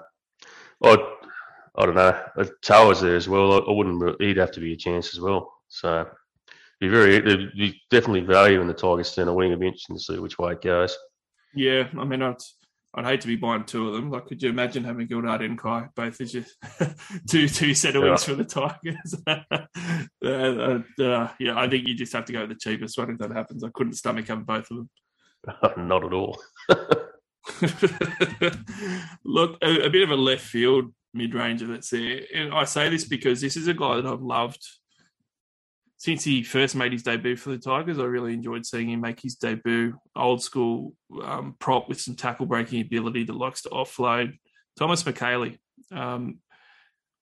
[0.83, 0.97] I,
[1.75, 2.21] I don't know.
[2.61, 3.53] Towers there as well.
[3.53, 4.21] I, I wouldn't.
[4.21, 5.53] He'd have to be a chance as well.
[5.67, 6.07] So
[6.79, 9.49] be very there'd be definitely value in the Tigers centre wing.
[9.49, 10.97] It'd be interesting to see which way it goes.
[11.53, 12.35] Yeah, I mean, I'd,
[12.93, 14.11] I'd hate to be buying two of them.
[14.11, 16.45] Like, could you imagine having Gildart and Kai both as your
[17.29, 18.35] two two centre wings yeah.
[18.35, 19.15] for the Tigers?
[20.25, 23.17] uh, uh, yeah, I think you just have to go with the cheapest one if
[23.19, 23.63] that happens.
[23.63, 24.89] I couldn't stomach having both of them.
[25.87, 26.39] Not at all.
[29.23, 32.89] Look, a, a, bit of a left field mid ranger that's there, and I say
[32.89, 34.65] this because this is a guy that I've loved
[35.99, 39.19] since he first made his debut for the Tigers, I really enjoyed seeing him make
[39.19, 39.99] his debut.
[40.15, 44.37] Old school um, prop with some tackle breaking ability that likes to offload.
[44.77, 45.57] Thomas Mikaele.
[45.91, 46.37] Um,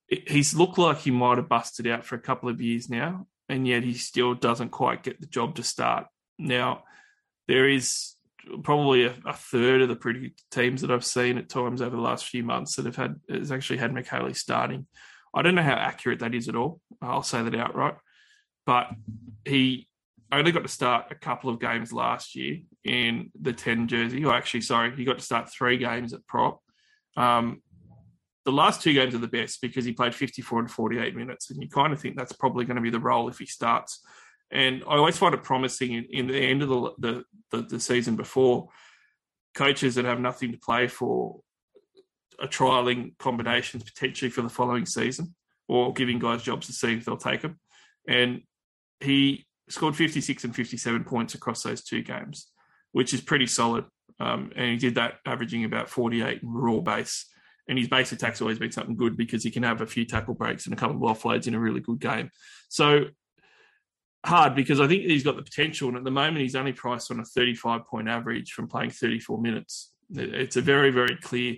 [0.08, 3.68] he's looked like he might have busted out for a couple of years now, and
[3.68, 6.06] yet he still doesn't quite get the job to start.
[6.38, 6.84] Now,
[7.48, 8.14] there is
[8.62, 12.02] probably a, a third of the pretty teams that I've seen at times over the
[12.02, 14.86] last few months that have had has actually had Mikaele starting.
[15.34, 16.80] I don't know how accurate that is at all.
[17.02, 17.96] I'll say that outright
[18.68, 18.89] but
[19.45, 19.88] he
[20.32, 24.26] only got to start a couple of games last year in the 10 jersey.
[24.26, 26.59] Or actually, sorry, he got to start three games at prop.
[27.15, 27.61] Um,
[28.43, 31.49] the last two games are the best because he played 54 and 48 minutes.
[31.49, 34.01] And you kind of think that's probably going to be the role if he starts.
[34.51, 37.80] And I always find it promising in, in the end of the, the, the, the
[37.80, 38.68] season before,
[39.55, 41.39] coaches that have nothing to play for
[42.39, 45.34] are trialing combinations potentially for the following season
[45.70, 47.59] or giving guys jobs to see if they'll take them.
[48.07, 48.41] And
[49.02, 52.48] he scored 56 and 57 points across those two games,
[52.91, 53.86] which is pretty solid.
[54.20, 57.26] Um, and he did that averaging about 48 raw base.
[57.70, 60.34] and his base attack's always been something good because he can have a few tackle
[60.34, 62.30] breaks and a couple of offloads in a really good game.
[62.70, 63.06] So
[64.26, 67.12] hard because I think he's got the potential, and at the moment he's only priced
[67.12, 69.91] on a 35 point average from playing 34 minutes.
[70.14, 71.56] It's a very very clear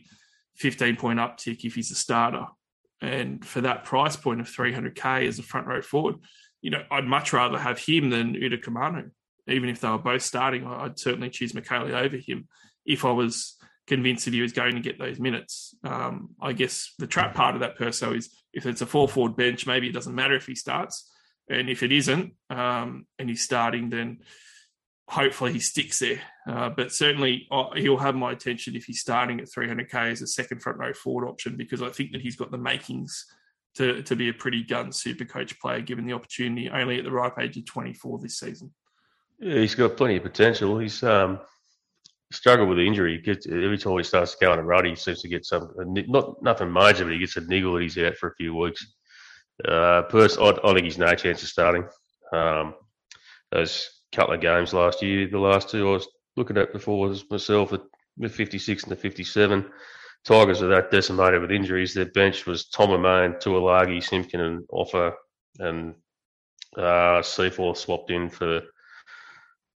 [0.57, 2.45] 15 point uptick if he's a starter,
[3.01, 6.15] and for that price point of 300k as a front row forward,
[6.61, 9.11] you know I'd much rather have him than Utoikamanu.
[9.47, 12.47] Even if they were both starting, I'd certainly choose Mikaele over him
[12.85, 13.55] if I was
[13.87, 15.75] convinced that he was going to get those minutes.
[15.83, 19.35] Um, I guess the trap part of that Perso is if it's a four forward
[19.35, 21.11] bench, maybe it doesn't matter if he starts.
[21.49, 24.19] And if it isn't, um, and he's starting, then
[25.07, 26.21] hopefully he sticks there.
[26.47, 30.27] Uh, but certainly uh, he'll have my attention if he's starting at 300k as a
[30.27, 33.25] second front row forward option because I think that he's got the makings
[33.75, 37.11] to, to be a pretty gun super coach player given the opportunity only at the
[37.11, 38.73] ripe age of 24 this season.
[39.39, 40.79] Yeah, he's got plenty of potential.
[40.79, 41.39] He's um,
[42.31, 43.17] struggled with injury.
[43.17, 45.45] He gets, every time he starts to go on a run, he seems to get
[45.45, 48.55] some not nothing major, but he gets a niggle that he's out for a few
[48.55, 48.85] weeks.
[49.65, 51.85] Uh, Pers- I, I, think he's no chance of starting.
[52.33, 52.75] Um,
[53.51, 57.29] those couple of games last year, the last two I was looking at before was
[57.29, 57.81] myself at
[58.17, 59.65] the 56 and the 57.
[60.25, 61.93] Tigers are that decimated with injuries.
[61.93, 65.13] Their bench was Tomame, Tuilagi, Simpkin, and Offa,
[65.59, 65.95] and
[66.77, 68.61] uh, Seyfarth swapped in for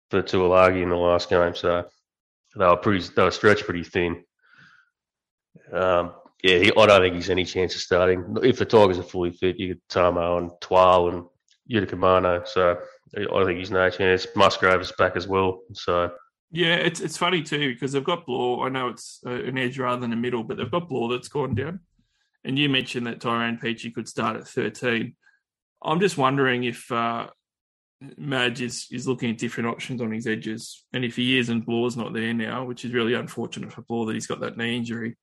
[0.09, 1.55] for Tuilagi in the last game.
[1.55, 1.85] So
[2.55, 4.23] they were pretty, they were stretched pretty thin.
[5.71, 6.13] Um,
[6.43, 8.37] yeah, he, I don't think he's any chance of starting.
[8.43, 11.25] If the Tigers are fully fit, you get Tamou and Twal and
[11.71, 12.47] Utoikamanu.
[12.47, 12.77] So
[13.17, 14.27] I think he's no chance.
[14.35, 15.61] Musgrave is back as well.
[15.73, 16.11] So
[16.53, 18.67] yeah, it's it's funny too because they've got Blore.
[18.67, 21.55] I know it's an edge rather than a middle, but they've got Blore that's gone
[21.55, 21.79] down.
[22.43, 25.15] And you mentioned that Tyrone Peachey could start at 13.
[25.83, 27.27] I'm just wondering if uh,
[28.17, 30.85] Madge is, is looking at different options on his edges.
[30.93, 34.05] And if he is and Blore's not there now, which is really unfortunate for Blore
[34.05, 35.17] that he's got that knee injury,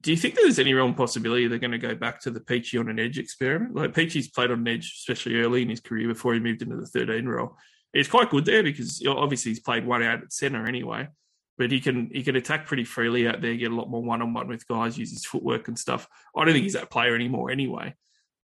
[0.00, 2.78] do you think there's any real possibility they're going to go back to the Peachey
[2.78, 3.74] on an edge experiment?
[3.74, 6.76] Like Peachey's played on an edge, especially early in his career before he moved into
[6.76, 7.56] the 13 role.
[7.94, 11.08] He's quite good there because obviously he's played one out at centre anyway,
[11.56, 14.20] but he can he can attack pretty freely out there, get a lot more one
[14.20, 16.08] on one with guys, use his footwork and stuff.
[16.36, 17.94] I don't think he's that player anymore anyway.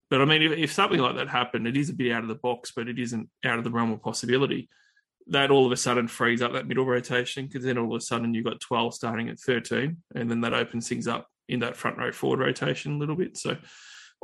[0.09, 2.29] But I mean, if, if something like that happened, it is a bit out of
[2.29, 4.69] the box, but it isn't out of the realm of possibility.
[5.27, 8.05] That all of a sudden frees up that middle rotation because then all of a
[8.05, 11.75] sudden you've got 12 starting at 13, and then that opens things up in that
[11.75, 13.37] front row forward rotation a little bit.
[13.37, 13.57] So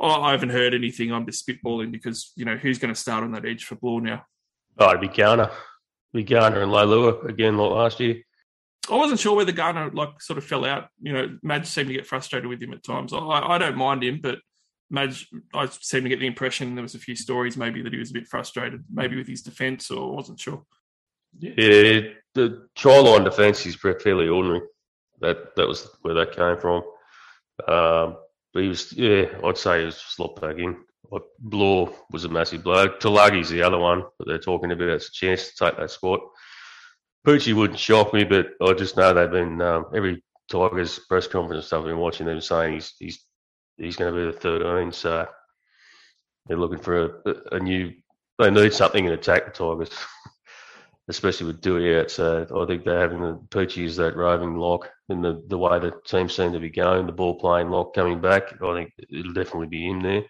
[0.00, 1.12] I haven't heard anything.
[1.12, 4.00] I'm just spitballing because, you know, who's going to start on that edge for Blore
[4.00, 4.24] now?
[4.80, 5.50] Oh, it'd be Garner.
[6.12, 8.16] It'd be Garner and Leilua again last year.
[8.90, 10.88] I wasn't sure whether Garner like sort of fell out.
[11.00, 13.12] You know, Madge seemed to get frustrated with him at times.
[13.12, 14.38] I, I don't mind him, but
[14.88, 17.98] Madge, I seem to get the impression there was a few stories maybe that he
[17.98, 20.64] was a bit frustrated, maybe with his defence, or I wasn't sure.
[21.38, 22.00] Yeah,
[22.34, 24.62] the try line defence is fairly ordinary.
[25.20, 26.82] That that was where that came from.
[27.68, 28.16] Um,
[28.52, 30.82] but he was, yeah, I'd say he was slot bagging.
[31.10, 31.22] Like
[32.12, 32.88] was a massive blow.
[32.88, 36.20] Tuilagi's the other one that they're talking about as a chance to take that spot.
[37.26, 41.66] Poochie wouldn't shock me, but I just know they've been um, every Tigers press conference
[41.66, 43.24] stuff I've been watching them saying he's he's
[43.76, 44.92] he's going to be the third 13.
[44.92, 45.26] So
[46.46, 47.92] they're looking for a, a new.
[48.38, 49.90] They need something in attack the Tigers,
[51.08, 52.10] especially with Doueihi out.
[52.10, 55.78] So I think they're having the Poochie as that roving lock, and the the way
[55.78, 58.54] the team seem to be going, the ball playing lock coming back.
[58.62, 60.24] I think it'll definitely be in there.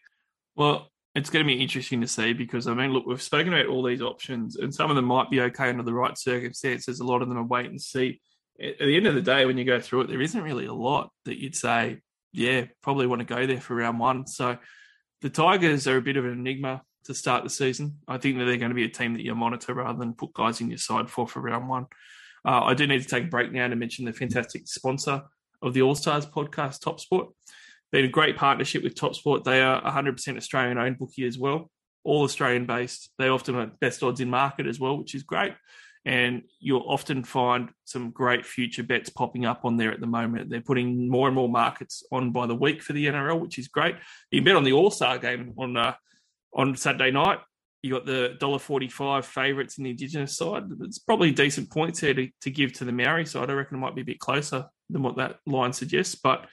[0.57, 3.67] Well, it's going to be interesting to see because I mean, look, we've spoken about
[3.67, 7.01] all these options, and some of them might be okay under the right circumstances.
[7.01, 8.21] A lot of them are wait and see.
[8.61, 10.73] At the end of the day, when you go through it, there isn't really a
[10.73, 12.01] lot that you'd say,
[12.33, 14.27] yeah, probably want to go there for round one.
[14.27, 14.59] So
[15.23, 17.97] the Tigers are a bit of an enigma to start the season.
[18.07, 20.35] I think that they're going to be a team that you monitor rather than put
[20.35, 21.87] guys in your side for for round one.
[22.45, 25.23] Uh, I do need to take a break now to mention the fantastic sponsor
[25.63, 27.29] of the All Stars podcast, Top Sport.
[27.93, 29.43] Been a great partnership with Top Sport.
[29.43, 31.71] They are 100% Australian owned bookie as well,
[32.05, 33.11] all Australian based.
[33.19, 35.55] They often have best odds in market as well, which is great.
[36.05, 40.51] And you'll often find some great future bets popping up on there at the moment.
[40.51, 43.69] They're putting more and more markets on by the week for the NRL, which is
[43.69, 43.97] great.
[44.31, 45.95] You can bet on the All Star game on uh,
[46.55, 47.41] on Saturday night.
[47.83, 50.65] You got the dollar forty five favourites in the Indigenous side.
[50.81, 53.51] It's probably decent points here to, to give to the Maori side.
[53.51, 56.47] I reckon it might be a bit closer than what that line suggests, but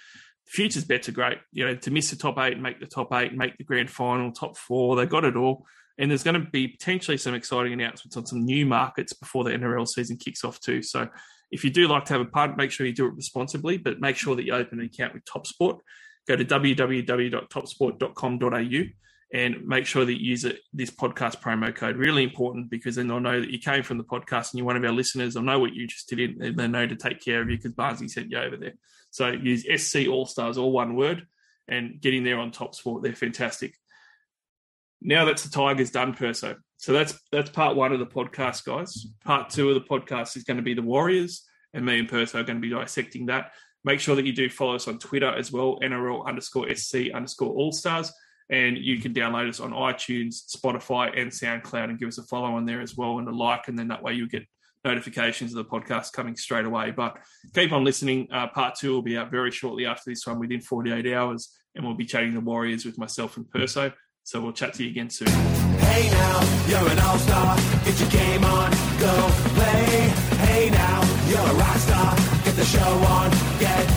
[0.48, 1.38] futures bets are great.
[1.52, 4.32] You know, to miss the top eight, make the top eight, make the grand final,
[4.32, 5.66] top four, they got it all.
[6.00, 9.52] And there's going to be potentially some exciting announcements on some new markets before the
[9.52, 10.84] NRL season kicks off too.
[10.84, 11.08] So
[11.52, 14.00] if you do like to have a punt, make sure you do it responsibly, but
[14.00, 15.80] make sure that you open an account with TopSport.
[16.28, 21.98] Go to www.topsport.com.au and make sure that you use it, this podcast promo code.
[21.98, 24.78] Really important because then they'll know that you came from the podcast and you're one
[24.78, 25.34] of our listeners.
[25.34, 27.74] They'll know what you just did and they know to take care of you because
[27.74, 28.76] Barnsley sent you over there.
[29.12, 31.28] So use SC All Stars, all one word,
[31.68, 33.04] and getting there on Top Sport.
[33.04, 33.76] They're fantastic.
[35.02, 36.56] Now that's the Tigers done, Perso.
[36.78, 39.08] So that's that's part one of the podcast, guys.
[39.26, 42.40] Part two of the podcast is going to be the Warriors, and me and Perso
[42.40, 43.52] are going to be dissecting that.
[43.84, 47.54] Make sure that you do follow us on Twitter as well, NRL underscore SC underscore
[47.54, 48.12] All Stars.
[48.50, 52.54] And you can download us on iTunes, Spotify, and SoundCloud and give us a follow
[52.54, 53.68] on there as well and a like.
[53.68, 54.46] And then that way you'll get
[54.86, 56.92] notifications of the podcast coming straight away.
[56.92, 57.18] But
[57.54, 58.28] keep on listening.
[58.32, 61.54] Uh, part two will be out very shortly after this one, within 48 hours.
[61.76, 63.92] And we'll be chatting the Warriors with myself and Perso.
[64.24, 65.28] So we'll chat to you again soon.
[65.28, 67.56] Hey now, you're an all-star.
[67.86, 70.10] Get your game on, go play.
[70.48, 72.16] Hey now, you're a rock star.
[72.44, 73.97] Get the show on, get.